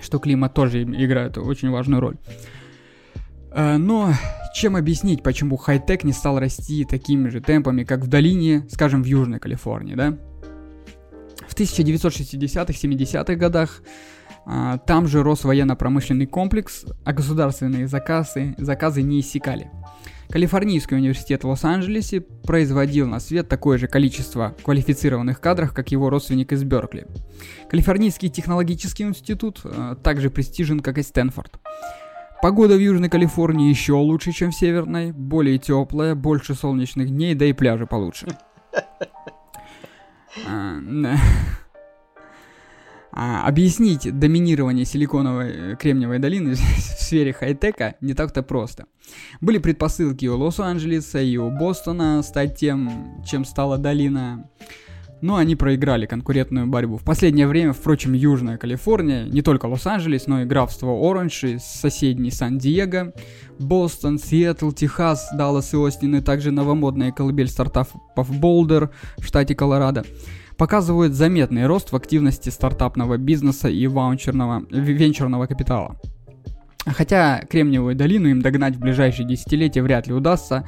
[0.00, 2.16] что климат тоже играет очень важную роль.
[3.52, 4.12] Э, но
[4.54, 9.06] чем объяснить, почему хай-тек не стал расти такими же темпами, как в долине, скажем, в
[9.06, 10.16] Южной Калифорнии, да?
[11.46, 13.82] В 1960-70-х годах
[14.46, 19.70] а, там же рос военно-промышленный комплекс, а государственные заказы, заказы не иссякали.
[20.28, 26.52] Калифорнийский университет в Лос-Анджелесе производил на свет такое же количество квалифицированных кадров, как его родственник
[26.52, 27.06] из Беркли.
[27.70, 31.58] Калифорнийский технологический институт э, также престижен, как и Стэнфорд.
[32.42, 37.46] Погода в Южной Калифорнии еще лучше, чем в Северной, более теплая, больше солнечных дней, да
[37.46, 38.26] и пляжи получше.
[43.18, 48.84] А, объяснить доминирование силиконовой э, кремниевой долины в сфере хай-тека не так-то просто.
[49.40, 54.50] Были предпосылки у Лос-Анджелеса и у Бостона стать тем, чем стала долина,
[55.22, 56.98] но они проиграли конкурентную борьбу.
[56.98, 62.30] В последнее время, впрочем, Южная Калифорния, не только Лос-Анджелес, но и графство Оранж и соседний
[62.30, 63.14] Сан-Диего,
[63.58, 70.04] Бостон, Сиэтл, Техас, Даллас и Остин, и также новомодная колыбель стартапов Болдер в штате Колорадо–
[70.56, 76.00] показывают заметный рост в активности стартапного бизнеса и ваучерного, венчурного капитала.
[76.86, 80.66] Хотя Кремниевую долину им догнать в ближайшие десятилетия вряд ли удастся,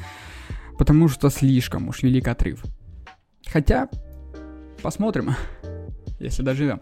[0.77, 2.65] потому что слишком уж велик отрыв.
[3.47, 3.89] Хотя,
[4.83, 5.35] посмотрим,
[6.19, 6.81] если доживем.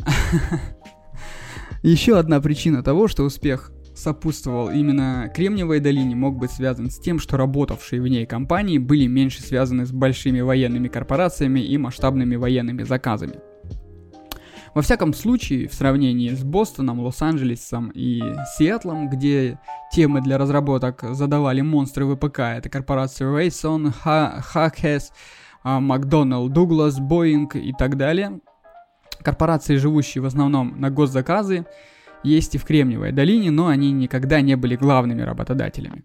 [1.82, 7.18] Еще одна причина того, что успех сопутствовал именно Кремниевой долине, мог быть связан с тем,
[7.18, 12.82] что работавшие в ней компании были меньше связаны с большими военными корпорациями и масштабными военными
[12.82, 13.34] заказами.
[14.74, 18.22] Во всяком случае, в сравнении с Бостоном, Лос-Анджелесом и
[18.56, 19.58] Сиэтлом, где
[19.92, 25.10] темы для разработок задавали монстры ВПК, это корпорации Rayson, Hackes,
[25.62, 28.40] McDonnell, Douglas, Boeing и так далее,
[29.22, 31.66] корпорации, живущие в основном на госзаказы,
[32.24, 36.04] есть и в Кремниевой долине, но они никогда не были главными работодателями.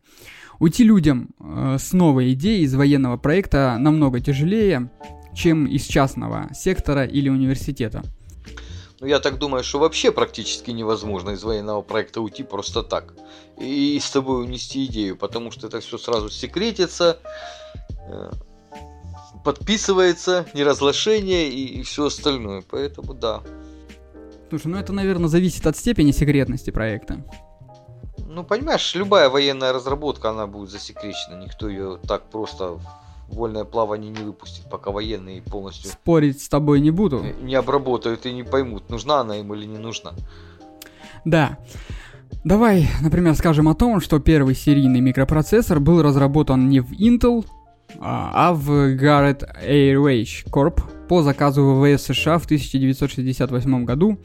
[0.60, 4.91] Уйти людям э, с новой идеей из военного проекта намного тяжелее,
[5.36, 8.01] чем из частного сектора или университета.
[8.99, 13.13] Ну, я так думаю, что вообще практически невозможно из военного проекта уйти просто так.
[13.60, 17.19] И с тобой унести идею, потому что это все сразу секретится,
[18.10, 18.32] э,
[19.45, 22.63] подписывается, неразглашение и, и все остальное.
[22.67, 23.43] Поэтому да,
[24.49, 27.17] Слушай, ну это, наверное, зависит от степени секретности проекта.
[28.27, 31.43] Ну, понимаешь, любая военная разработка, она будет засекречена.
[31.43, 32.81] Никто ее так просто в
[33.29, 35.91] вольное плавание не выпустит, пока военные полностью...
[35.91, 37.23] Спорить с тобой не буду.
[37.41, 40.13] Не обработают и не поймут, нужна она им или не нужна.
[41.25, 41.57] Да.
[42.43, 47.45] Давай, например, скажем о том, что первый серийный микропроцессор был разработан не в Intel,
[47.99, 54.19] а, а в Garrett Airwage Corp по заказу ВВС США в 1968 году.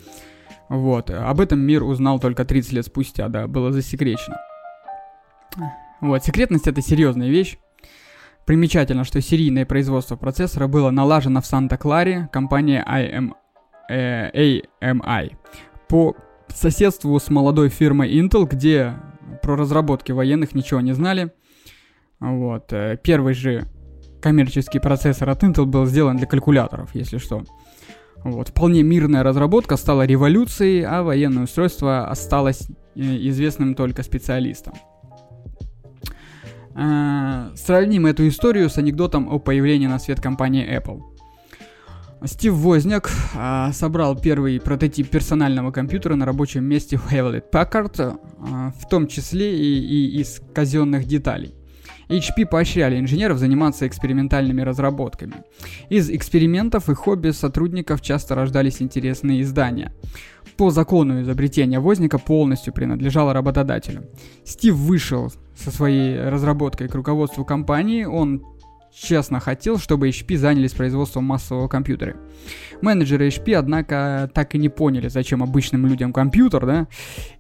[0.69, 1.11] Вот.
[1.11, 4.39] Об этом мир узнал только 30 лет спустя, да, было засекречено.
[6.01, 7.59] Вот, секретность это серьезная вещь.
[8.47, 13.35] Примечательно, что серийное производство процессора было налажено в Санта-Кларе компанией IM,
[13.89, 15.37] э, AMI
[15.89, 16.17] по
[16.49, 18.95] соседству с молодой фирмой Intel, где
[19.43, 21.33] про разработки военных ничего не знали.
[22.23, 22.73] Вот.
[22.73, 23.67] Э, первый же
[24.21, 27.43] коммерческий процессор от Intel был сделан для калькуляторов, если что.
[28.23, 28.51] Вот.
[28.51, 34.75] Вполне мирная разработка стала революцией, а военное устройство осталось э, известным только специалистам.
[36.77, 41.01] Э, сравним эту историю с анекдотом о появлении на свет компании Apple.
[42.25, 48.73] Стив Возняк а, собрал первый прототип персонального компьютера на рабочем месте в Hewlett Packard, а,
[48.79, 51.57] в том числе и, и из казенных деталей.
[52.19, 55.45] HP поощряли инженеров заниматься экспериментальными разработками.
[55.89, 59.95] Из экспериментов и хобби сотрудников часто рождались интересные издания.
[60.57, 64.05] По закону изобретения Возника полностью принадлежало работодателю.
[64.45, 68.45] Стив вышел со своей разработкой к руководству компании, он
[68.95, 72.17] честно хотел, чтобы HP занялись производством массового компьютера.
[72.81, 76.87] Менеджеры HP, однако, так и не поняли, зачем обычным людям компьютер, да,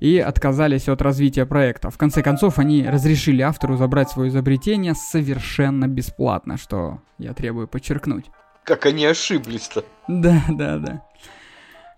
[0.00, 1.90] и отказались от развития проекта.
[1.90, 8.26] В конце концов, они разрешили автору забрать свое изобретение совершенно бесплатно, что я требую подчеркнуть.
[8.64, 9.84] Как они ошиблись-то.
[10.08, 11.02] Да, да, да.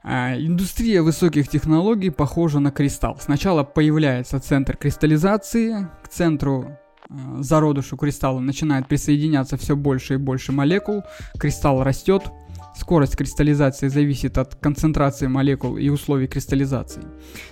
[0.02, 3.16] А, индустрия высоких технологий похожа на кристалл.
[3.20, 6.78] Сначала появляется центр кристаллизации, к центру
[7.38, 11.02] зародышу кристалла начинает присоединяться все больше и больше молекул,
[11.38, 12.24] кристалл растет,
[12.74, 17.02] Скорость кристаллизации зависит от концентрации молекул и условий кристаллизации.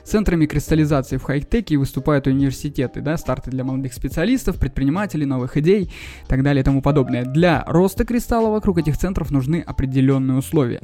[0.03, 6.27] Центрами кристаллизации в хай-теке выступают университеты, да, старты для молодых специалистов, предпринимателей, новых идей и
[6.27, 7.25] так далее и тому подобное.
[7.25, 10.81] Для роста кристалла вокруг этих центров нужны определенные условия.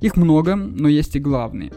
[0.00, 1.72] Их много, но есть и главные.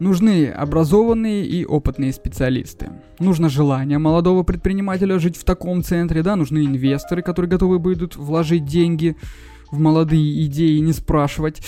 [0.00, 2.90] Нужны образованные и опытные специалисты.
[3.18, 8.64] Нужно желание молодого предпринимателя жить в таком центре, да, нужны инвесторы, которые готовы будут вложить
[8.64, 9.16] деньги
[9.70, 11.62] в молодые идеи не спрашивать.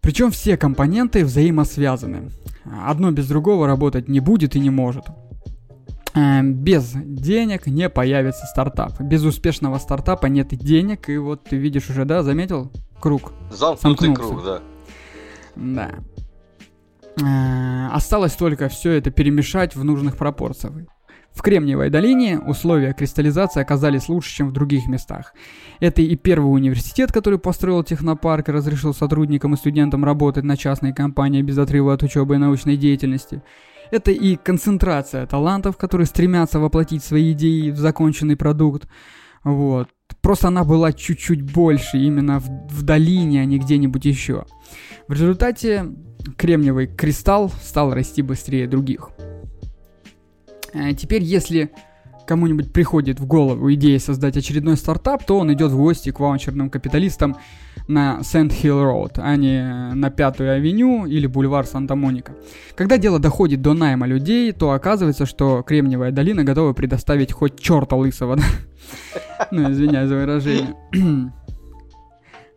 [0.00, 2.30] Причем все компоненты взаимосвязаны.
[2.86, 5.06] Одно без другого работать не будет и не может.
[6.14, 9.00] Эм, без денег не появится стартап.
[9.00, 12.70] Без успешного стартапа нет денег, и вот ты видишь уже, да, заметил?
[13.00, 13.32] Круг.
[13.50, 14.60] Замкнутый круг, да.
[15.56, 15.90] Да.
[17.22, 20.74] Э, осталось только все это перемешать в нужных пропорциях.
[21.34, 25.34] В Кремниевой долине условия кристаллизации оказались лучше, чем в других местах.
[25.80, 30.92] Это и первый университет, который построил технопарк и разрешил сотрудникам и студентам работать на частной
[30.92, 33.42] компании без отрыва от учебы и научной деятельности.
[33.90, 38.88] Это и концентрация талантов, которые стремятся воплотить свои идеи в законченный продукт.
[39.42, 39.88] Вот.
[40.22, 44.46] Просто она была чуть-чуть больше именно в, в долине, а не где-нибудь еще.
[45.08, 45.84] В результате
[46.36, 49.10] кремниевый кристалл стал расти быстрее других.
[50.72, 51.70] Э, теперь, если
[52.26, 56.70] кому-нибудь приходит в голову идея создать очередной стартап, то он идет в гости к ваучерным
[56.70, 57.36] капиталистам
[57.86, 62.32] на Сент-Хилл Роуд, а не на Пятую Авеню или бульвар Санта-Моника.
[62.76, 67.96] Когда дело доходит до найма людей, то оказывается, что Кремниевая долина готова предоставить хоть черта
[67.96, 68.38] лысого,
[69.50, 70.74] Ну, извиняюсь за выражение.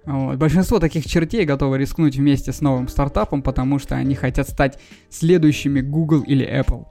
[0.07, 0.37] Вот.
[0.37, 5.81] Большинство таких чертей готовы рискнуть вместе с новым стартапом, потому что они хотят стать следующими
[5.81, 6.85] Google или Apple.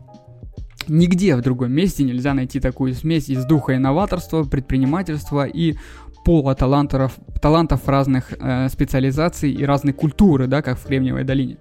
[0.87, 5.77] Нигде в другом месте нельзя найти такую смесь из духа инноваторства, предпринимательства и
[6.27, 11.57] пола талантов, талантов разных э, специализаций и разной культуры, да, как в Кремниевой долине.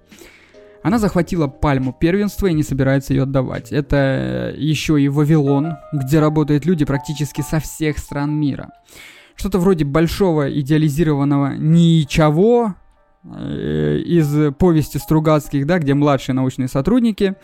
[0.82, 3.72] Она захватила пальму первенства и не собирается ее отдавать.
[3.72, 8.68] Это еще и Вавилон, где работают люди практически со всех стран мира.
[9.36, 12.74] Что-то вроде большого идеализированного ничего,
[13.34, 17.34] Э, из повести Стругацких, да, где младшие научные сотрудники,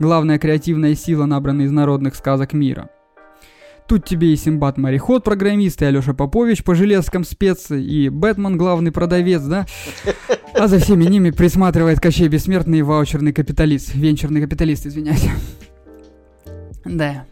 [0.00, 2.90] главная креативная сила, набранная из народных сказок мира.
[3.86, 8.90] Тут тебе и Симбат мореход, программист, и Алёша Попович по железкам спецы, и Бэтмен главный
[8.90, 9.66] продавец, да?
[10.54, 15.28] А за всеми ними присматривает Кощей Бессмертный ваучерный капиталист, венчурный капиталист, извиняюсь.
[16.84, 17.26] Да.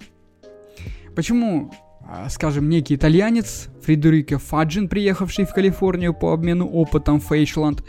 [1.14, 1.72] Почему
[2.28, 7.82] скажем, некий итальянец Фредерико Фаджин, приехавший в Калифорнию по обмену опытом Фейшланд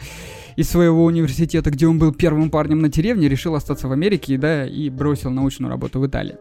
[0.56, 4.66] из своего университета, где он был первым парнем на деревне, решил остаться в Америке да,
[4.66, 6.36] и бросил научную работу в Италии.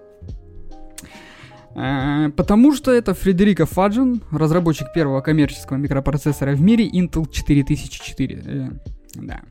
[1.76, 8.44] А, потому что это Фредерико Фаджин, разработчик первого коммерческого микропроцессора в мире Intel 4004.
[8.44, 8.70] Э,
[9.14, 9.42] да.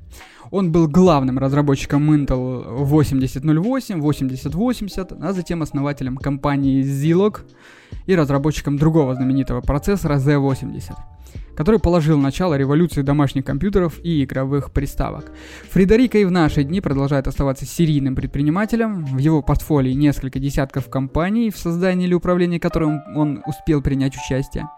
[0.50, 7.42] Он был главным разработчиком Intel 8008, 8080, а затем основателем компании Zilog
[8.06, 10.96] и разработчиком другого знаменитого процессора Z80
[11.56, 15.32] который положил начало революции домашних компьютеров и игровых приставок.
[15.70, 19.04] Фредерико и в наши дни продолжает оставаться серийным предпринимателем.
[19.06, 24.68] В его портфолио несколько десятков компаний, в создании или управлении которым он успел принять участие.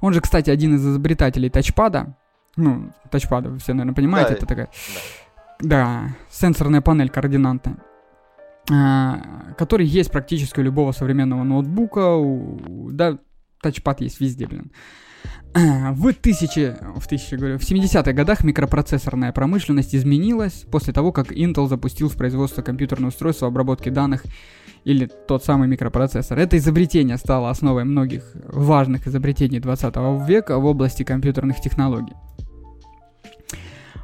[0.00, 2.16] Он же, кстати, один из изобретателей тачпада,
[2.56, 4.68] ну, тачпада, вы все, наверное, понимаете, да, это такая...
[5.60, 5.68] Да.
[5.68, 7.78] да, сенсорная панель координатная
[8.66, 13.18] который есть практически у любого современного ноутбука, у, да,
[13.62, 14.72] тачпад есть везде, блин.
[15.54, 21.66] В, тысячи, в, тысячи, говорю, в 70-х годах микропроцессорная промышленность изменилась после того, как Intel
[21.66, 24.24] запустил в производство компьютерное устройство обработки данных
[24.84, 26.38] или тот самый микропроцессор.
[26.38, 29.94] Это изобретение стало основой многих важных изобретений 20
[30.28, 32.14] века в области компьютерных технологий.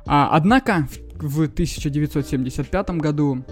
[0.07, 3.45] А, однако в 1975 году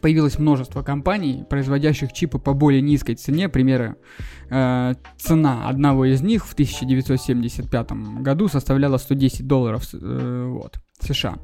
[0.00, 3.48] появилось множество компаний, производящих чипы по более низкой цене.
[3.48, 3.96] Примеры,
[4.50, 11.36] э, цена одного из них в 1975 году составляла 110 долларов э, вот, США.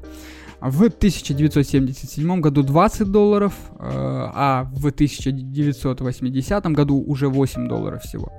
[0.61, 8.31] В 1977 году 20 долларов, э, а в 1980 году уже 8 долларов всего.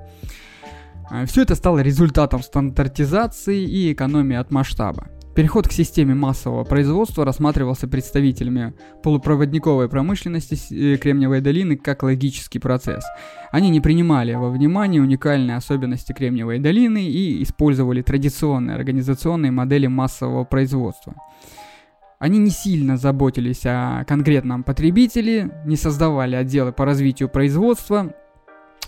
[1.27, 5.07] Все это стало результатом стандартизации и экономии от масштаба.
[5.37, 8.73] Переход к системе массового производства рассматривался представителями
[9.03, 13.05] полупроводниковой промышленности э, Кремниевой долины как логический процесс.
[13.53, 20.45] Они не принимали во внимание уникальные особенности Кремниевой долины и использовали традиционные организационные модели массового
[20.45, 21.15] производства.
[22.19, 28.15] Они не сильно заботились о конкретном потребителе, не создавали отделы по развитию производства.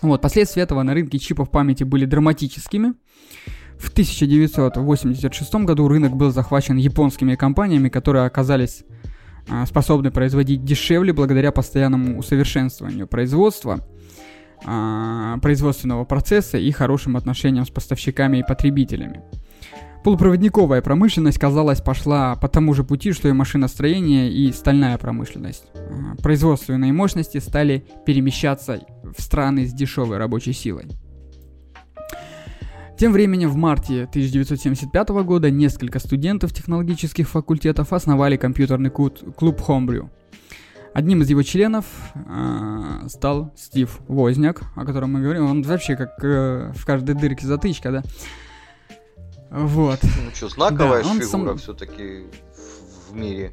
[0.01, 2.95] Вот, последствия этого на рынке чипов памяти были драматическими.
[3.79, 8.85] В 1986 году рынок был захвачен японскими компаниями, которые оказались
[9.49, 13.87] а, способны производить дешевле благодаря постоянному усовершенствованию производства,
[14.67, 19.23] а, производственного процесса и хорошим отношениям с поставщиками и потребителями.
[20.05, 25.65] Полупроводниковая промышленность, казалось, пошла по тому же пути, что и машиностроение и стальная промышленность.
[25.75, 30.87] А, производственные мощности стали перемещаться в страны с дешевой рабочей силой.
[32.99, 40.11] Тем временем в марте 1975 года несколько студентов технологических факультетов основали компьютерный клуб Homebrew.
[40.95, 41.85] Одним из его членов
[42.17, 45.49] э, стал Стив Возняк, о котором мы говорим.
[45.49, 48.03] Он вообще как э, в каждой дырке затычка, да?
[49.53, 50.01] Вот.
[50.03, 51.59] Ну что, знаковая да, фигура сам...
[51.59, 52.25] все-таки
[53.09, 53.53] в мире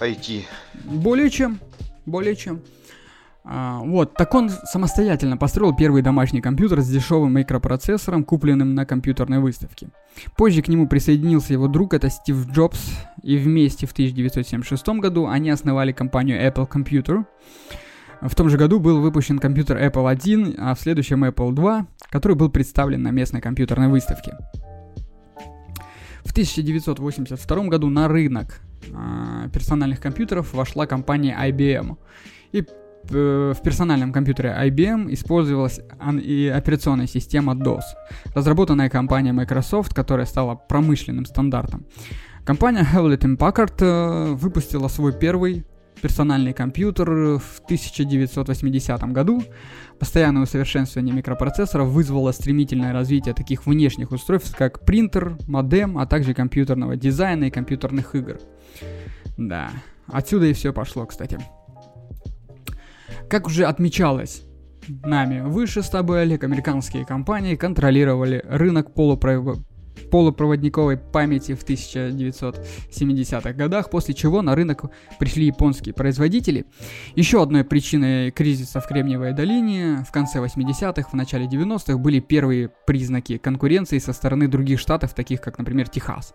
[0.00, 0.44] IT.
[0.84, 1.58] Более чем.
[2.06, 2.62] Более чем.
[3.46, 9.38] А, вот, так он самостоятельно построил первый домашний компьютер с дешевым микропроцессором, купленным на компьютерной
[9.38, 9.88] выставке.
[10.36, 12.80] Позже к нему присоединился его друг, это Стив Джобс,
[13.22, 17.26] и вместе в 1976 году они основали компанию Apple Computer.
[18.22, 22.36] В том же году был выпущен компьютер Apple 1, а в следующем Apple 2, который
[22.36, 24.38] был представлен на местной компьютерной выставке.
[26.24, 31.98] В 1982 году на рынок э, персональных компьютеров вошла компания IBM.
[32.52, 32.64] И
[33.10, 35.80] в персональном компьютере IBM использовалась
[36.22, 37.82] и операционная система DOS,
[38.34, 41.86] разработанная компанией Microsoft, которая стала промышленным стандартом.
[42.44, 45.64] Компания Hewlett Packard э, выпустила свой первый
[46.02, 49.42] персональный компьютер в 1980 году.
[49.98, 56.96] Постоянное усовершенствование микропроцессоров вызвало стремительное развитие таких внешних устройств, как принтер, модем, а также компьютерного
[56.96, 58.38] дизайна и компьютерных игр.
[59.38, 59.70] Да,
[60.06, 61.38] отсюда и все пошло, кстати.
[63.28, 64.42] Как уже отмечалось
[65.02, 69.58] нами выше с тобой, Олег, американские компании контролировали рынок полупров...
[70.10, 74.84] полупроводниковой памяти в 1970-х годах, после чего на рынок
[75.18, 76.66] пришли японские производители.
[77.14, 82.70] Еще одной причиной кризиса в Кремниевой долине в конце 80-х, в начале 90-х были первые
[82.86, 86.34] признаки конкуренции со стороны других штатов, таких как, например, Техас.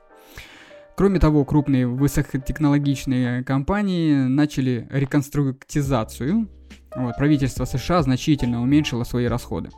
[1.00, 6.50] Кроме того, крупные высокотехнологичные компании начали реконструктизацию
[6.94, 9.70] вот, правительство США значительно уменьшило свои расходы.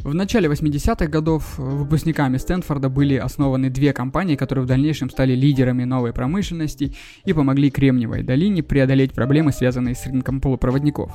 [0.00, 5.84] В начале 80-х годов выпускниками Стэнфорда были основаны две компании, которые в дальнейшем стали лидерами
[5.84, 6.94] новой промышленности
[7.24, 11.12] и помогли Кремниевой долине преодолеть проблемы, связанные с рынком полупроводников.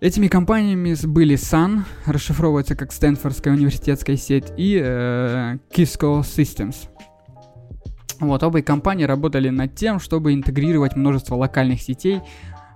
[0.00, 6.88] Этими компаниями были Sun, расшифровывается как Стэнфордская университетская сеть, и э, Kisco Systems.
[8.20, 12.20] Вот, обе компании работали над тем, чтобы интегрировать множество локальных сетей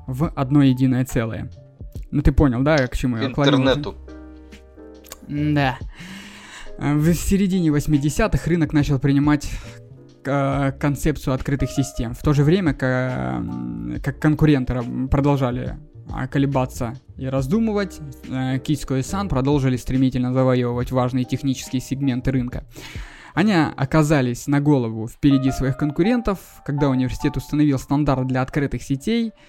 [0.06, 1.50] в одно единое целое.
[2.10, 3.94] Ну ты понял, да, к чему я Интернету.
[5.28, 5.78] Да.
[6.78, 9.48] В середине 80-х рынок начал принимать
[10.24, 12.14] э, концепцию открытых систем.
[12.14, 14.80] В то же время, как конкуренты
[15.10, 15.76] продолжали
[16.10, 18.00] а, колебаться и раздумывать,
[18.64, 22.64] Киско и Сан продолжили стремительно завоевывать важные технические сегменты рынка.
[23.34, 29.32] Они оказались на голову впереди своих конкурентов, когда университет установил стандарт для открытых сетей–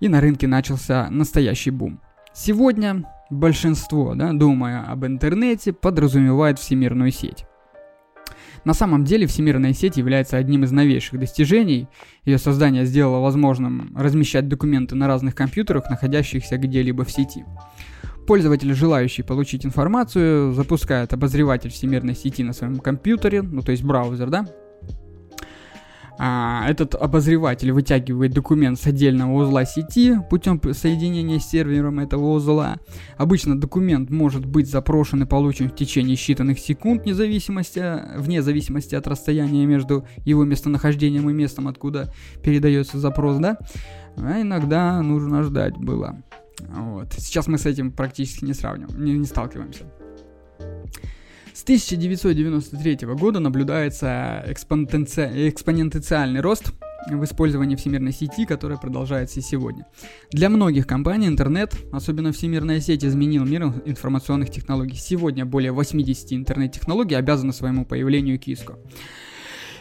[0.00, 2.00] и на рынке начался настоящий бум.
[2.34, 7.46] Сегодня большинство, да, думая об интернете, подразумевает всемирную сеть.
[8.64, 11.88] На самом деле всемирная сеть является одним из новейших достижений.
[12.24, 17.44] Ее создание сделало возможным размещать документы на разных компьютерах, находящихся где-либо в сети.
[18.26, 24.30] Пользователь, желающий получить информацию, запускает обозреватель всемирной сети на своем компьютере, ну то есть браузер,
[24.30, 24.46] да,
[26.16, 32.76] а, этот обозреватель вытягивает документ с отдельного узла сети путем соединения с сервером этого узла.
[33.16, 37.82] Обычно документ может быть запрошен и получен в течение считанных секунд, вне зависимости,
[38.16, 42.12] вне зависимости от расстояния между его местонахождением и местом, откуда
[42.42, 43.58] передается запрос, да?
[44.16, 46.22] А иногда нужно ждать было.
[46.60, 47.12] Вот.
[47.18, 49.84] Сейчас мы с этим практически не сравниваем, не, не сталкиваемся.
[51.52, 56.72] С 1993 года наблюдается экспоненциальный рост
[57.06, 59.86] в использовании всемирной сети, которая продолжается и сегодня.
[60.32, 64.96] Для многих компаний интернет, особенно всемирная сеть, изменил мир информационных технологий.
[64.96, 68.74] Сегодня более 80 интернет-технологий обязаны своему появлению киску.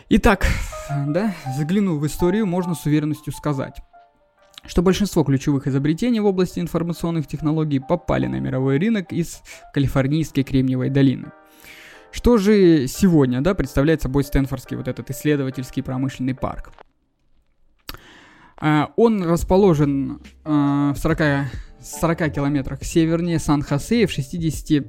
[0.09, 0.45] Итак,
[0.89, 3.81] да, заглянув в историю, можно с уверенностью сказать,
[4.65, 9.41] что большинство ключевых изобретений в области информационных технологий попали на мировой рынок из
[9.73, 11.31] Калифорнийской Кремниевой долины.
[12.11, 16.71] Что же сегодня, да, представляет собой Стэнфордский вот этот исследовательский промышленный парк?
[18.57, 21.47] А, он расположен а, в 40,
[21.81, 24.85] 40 километрах севернее Сан-Хосе и в 60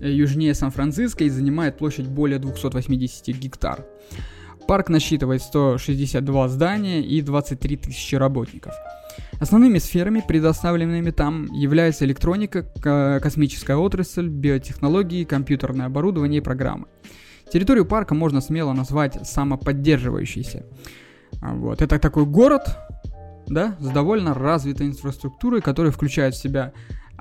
[0.00, 3.86] южнее Сан-Франциско и занимает площадь более 280 гектар.
[4.66, 8.72] Парк насчитывает 162 здания и 23 тысячи работников.
[9.40, 12.62] Основными сферами, предоставленными там, являются электроника,
[13.20, 16.86] космическая отрасль, биотехнологии, компьютерное оборудование и программы.
[17.52, 20.64] Территорию парка можно смело назвать самоподдерживающейся.
[21.42, 21.82] А вот.
[21.82, 22.76] Это такой город,
[23.46, 26.72] да, с довольно развитой инфраструктурой, которая включает в себя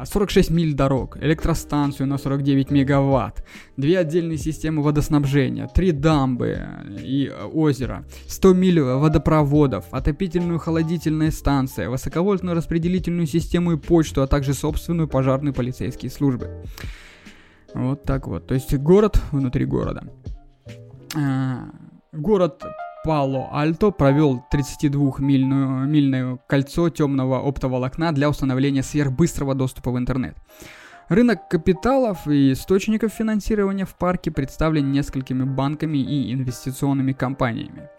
[0.01, 3.45] 46 а миль дорог, электростанцию на 49 мегаватт,
[3.77, 6.59] две отдельные системы водоснабжения, три дамбы
[6.99, 14.27] и э, озеро, 100 миль водопроводов, отопительную холодительную станцию, высоковольтную распределительную систему и почту, а
[14.27, 16.63] также собственную пожарную полицейские службы.
[17.73, 18.47] Вот так вот.
[18.47, 20.03] То есть город внутри города.
[22.11, 22.63] Город
[23.03, 30.37] Пало-Альто провел 32-мильное кольцо темного оптоволокна для установления сверхбыстрого доступа в интернет.
[31.09, 37.89] Рынок капиталов и источников финансирования в парке представлен несколькими банками и инвестиционными компаниями.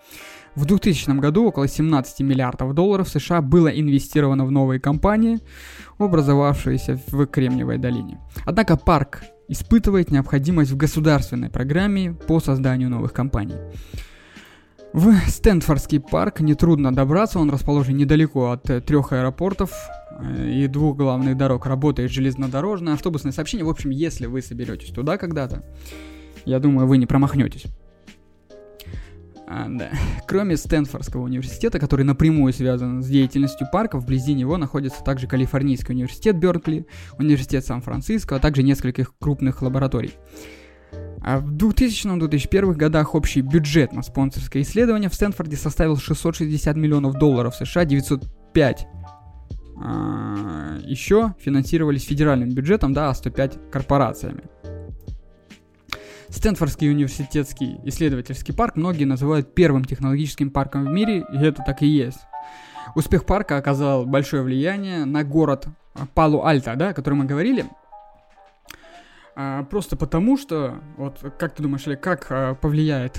[0.55, 5.41] В 2000 году около 17 миллиардов долларов США было инвестировано в новые компании,
[5.99, 8.21] образовавшиеся в Кремниевой долине.
[8.47, 13.57] Однако парк испытывает необходимость в государственной программе по созданию новых компаний.
[14.95, 19.73] В Стэнфордский парк нетрудно добраться, он расположен недалеко от э, трех аэропортов
[20.21, 21.67] э, и двух главных дорог.
[21.67, 23.67] Работает железнодорожное, автобусное сообщение.
[23.67, 25.65] В общем, если вы соберетесь туда когда-то,
[26.45, 27.65] я думаю, вы не промахнетесь.
[29.49, 29.91] А, да.
[30.29, 36.39] Кроме Стэнфордского университета, который напрямую связан с деятельностью парка, вблизи него находится также Калифорнийский университет
[36.39, 36.87] Беркли,
[37.19, 40.13] университет Сан-Франциско, а также нескольких крупных лабораторий.
[41.27, 47.55] А в 2000-2001 годах общий бюджет на спонсорское исследование в Стэнфорде составил 660 миллионов долларов
[47.57, 48.87] США, 905
[49.83, 54.43] а, еще финансировались федеральным бюджетом, да, а 105 корпорациями.
[56.29, 61.87] Стэнфордский университетский исследовательский парк многие называют первым технологическим парком в мире, и это так и
[61.87, 62.21] есть.
[62.97, 65.69] Успех парка оказал большое влияние на город
[66.13, 67.65] Палу-Альто, да, о котором мы говорили–
[69.37, 73.19] а, просто потому, что, вот как ты думаешь, или как а, повлияет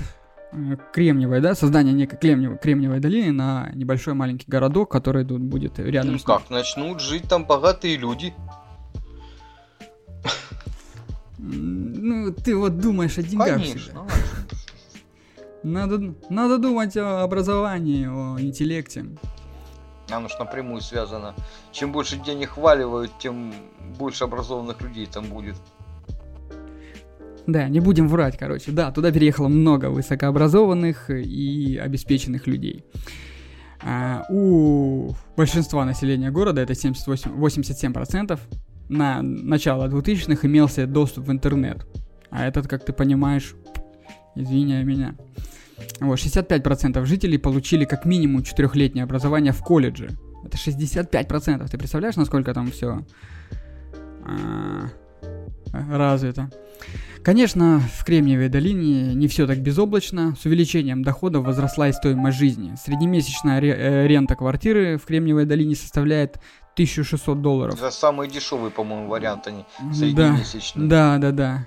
[0.52, 5.78] а, кремниевая, да, создание некой кремниевой, кремниевой долины на небольшой маленький городок, который тут будет
[5.78, 8.34] рядом ну с как, начнут жить там богатые люди.
[11.38, 14.06] Ну, ты вот думаешь о деньгах Конечно, всегда.
[15.62, 19.04] Надо, надо думать о образовании, о интеллекте.
[20.10, 21.34] Оно ж напрямую связано.
[21.72, 23.52] Чем больше денег валивают, тем
[23.98, 25.56] больше образованных людей там будет.
[27.46, 28.72] Да, не будем врать, короче.
[28.72, 32.84] Да, туда переехало много высокообразованных и обеспеченных людей.
[33.82, 38.38] А, у большинства населения города, это 78, 87%,
[38.88, 41.86] на начало 2000-х имелся доступ в интернет.
[42.30, 43.54] А этот, как ты понимаешь,
[44.34, 45.14] извини меня.
[46.00, 50.10] Вот, 65% жителей получили как минимум четырехлетнее образование в колледже.
[50.44, 51.68] Это 65%.
[51.68, 53.04] Ты представляешь, насколько там все
[54.24, 54.88] а,
[55.72, 56.50] развито?
[57.26, 60.36] Конечно, в Кремниевой долине не все так безоблачно.
[60.40, 62.76] С увеличением доходов возросла и стоимость жизни.
[62.80, 66.36] Среднемесячная э, рента квартиры в Кремниевой долине составляет
[66.74, 67.74] 1600 долларов.
[67.74, 70.86] Это самый дешевый, по-моему, вариант, они среднемесячный.
[70.86, 71.66] Да, да, да.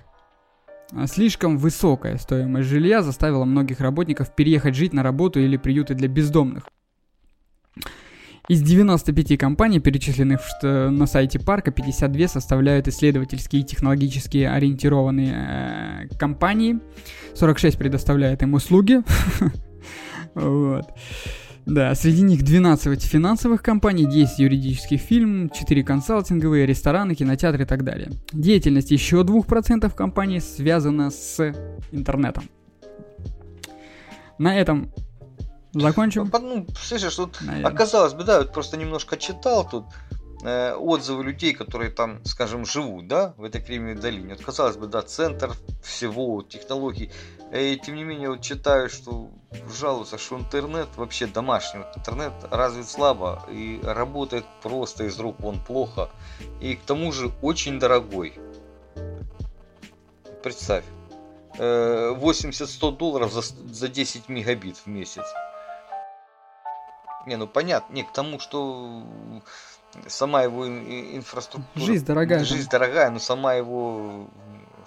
[0.93, 1.07] да.
[1.07, 6.69] Слишком высокая стоимость жилья заставила многих работников переехать жить на работу или приюты для бездомных.
[8.49, 16.79] Из 95 компаний, перечисленных на сайте парка, 52 составляют исследовательские и технологически ориентированные э, компании.
[17.35, 19.01] 46 предоставляют им услуги.
[20.35, 20.85] Вот.
[21.65, 27.83] Да, среди них 12 финансовых компаний, 10 юридических фильм, 4 консалтинговые, рестораны, кинотеатры и так
[27.83, 28.11] далее.
[28.31, 31.53] Деятельность еще 2% компаний связана с
[31.91, 32.43] интернетом.
[34.37, 34.91] На этом
[35.73, 36.31] Закончим?
[36.41, 37.71] Ну, слышишь, тут Наверное.
[37.71, 39.85] оказалось бы, да, вот просто немножко читал тут.
[40.43, 44.35] э, отзывы людей, которые там, скажем, живут, да, в этой Кремниевой долине.
[44.35, 45.51] Вот, казалось бы, да, центр
[45.83, 47.11] всего, технологий.
[47.53, 49.29] И тем не менее, вот читаю, что
[49.77, 55.59] жалуются, что интернет, вообще домашний вот интернет развит слабо и работает просто из рук вон
[55.59, 56.09] плохо.
[56.61, 58.39] И к тому же очень дорогой.
[60.41, 60.85] Представь.
[61.57, 65.25] 80-100 долларов за, за 10 мегабит в месяц.
[67.25, 69.03] Не, ну понятно, не к тому, что
[70.07, 71.85] сама его инфраструктура...
[71.85, 72.43] Жизнь дорогая.
[72.43, 74.27] Жизнь дорогая, но сама его...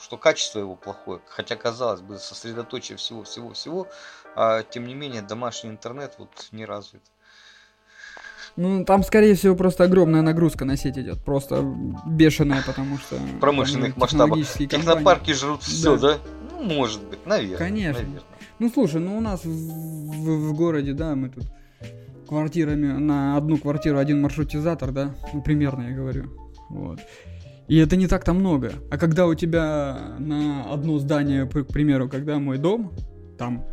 [0.00, 1.20] Что качество его плохое.
[1.28, 3.86] Хотя, казалось бы, сосредоточие всего-всего-всего,
[4.34, 7.02] а тем не менее домашний интернет вот не развит.
[8.56, 11.24] Ну, там, скорее всего, просто огромная нагрузка на сеть идет.
[11.24, 11.62] Просто
[12.04, 13.16] бешеная, потому что...
[13.40, 14.40] Промышленных масштабах.
[14.58, 16.14] Технопарки жрут все, да?
[16.14, 16.18] да?
[16.50, 17.58] Ну, может быть, наверное.
[17.58, 18.02] Конечно.
[18.02, 18.22] Наверное.
[18.58, 21.44] Ну, слушай, ну у нас в, в, в городе, да, мы тут
[22.32, 26.30] квартирами на одну квартиру один маршрутизатор, да, ну, примерно я говорю.
[26.70, 26.98] Вот.
[27.68, 28.72] И это не так-то много.
[28.90, 32.94] А когда у тебя на одно здание, к примеру, когда мой дом,
[33.36, 33.66] там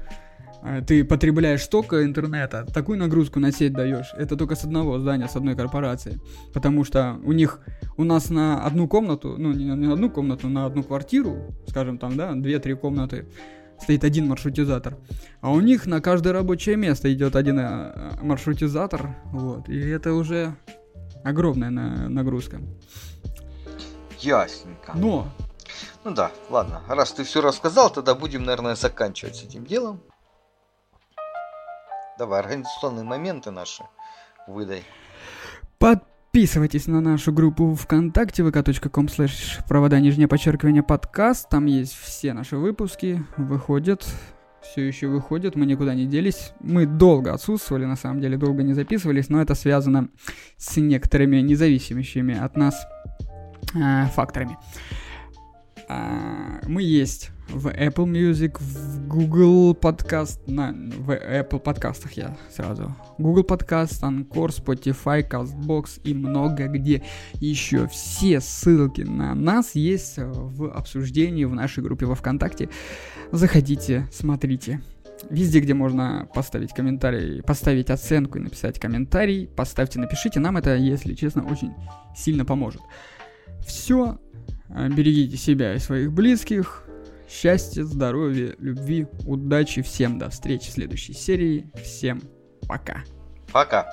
[0.62, 4.12] э, ты потребляешь столько интернета, такую нагрузку на сеть даешь.
[4.18, 6.20] Это только с одного здания, с одной корпорации.
[6.53, 7.62] Потому что у них,
[7.95, 12.18] у нас на одну комнату, ну не на одну комнату, на одну квартиру, скажем там,
[12.18, 13.26] да, две-три комнаты,
[13.82, 14.98] стоит один маршрутизатор.
[15.42, 19.16] А у них на каждое рабочее место идет один э, маршрутизатор.
[19.26, 19.70] Вот.
[19.70, 20.56] И это уже
[21.24, 22.60] огромная на нагрузка.
[24.20, 24.94] Ясненько.
[24.96, 25.28] Но...
[26.04, 26.82] Ну да, ладно.
[26.88, 30.02] Раз ты все рассказал, тогда будем, наверное, заканчивать с этим делом.
[32.18, 33.84] Давай, организационные моменты наши
[34.48, 34.84] выдай.
[35.78, 41.50] Под Подписывайтесь на нашу группу ВКонтакте vk.com slash провода нижнее подчеркивание подкаст.
[41.50, 44.06] Там есть все наши выпуски, выходят,
[44.62, 46.52] все еще выходят, мы никуда не делись.
[46.60, 50.10] Мы долго отсутствовали, на самом деле, долго не записывались, но это связано
[50.56, 52.80] с некоторыми независимыми от нас
[53.74, 54.56] э, факторами.
[55.90, 62.95] Э, мы есть в Apple Music, в Google Podcast, на, в Apple подкастах я сразу.
[63.18, 67.04] Google Podcast, Anchor, Spotify, CastBox и много где
[67.36, 67.88] еще.
[67.88, 72.70] Все ссылки на нас есть в обсуждении в нашей группе во ВКонтакте.
[73.32, 74.82] Заходите, смотрите.
[75.30, 80.39] Везде, где можно поставить комментарий, поставить оценку и написать комментарий, поставьте, напишите.
[80.39, 81.74] Нам это, если честно, очень
[82.16, 82.82] сильно поможет.
[83.66, 84.18] Все.
[84.70, 86.89] Берегите себя и своих близких.
[87.30, 90.18] Счастья, здоровья, любви, удачи всем.
[90.18, 91.72] До встречи в следующей серии.
[91.76, 92.22] Всем
[92.68, 93.04] пока.
[93.54, 93.88] Пока.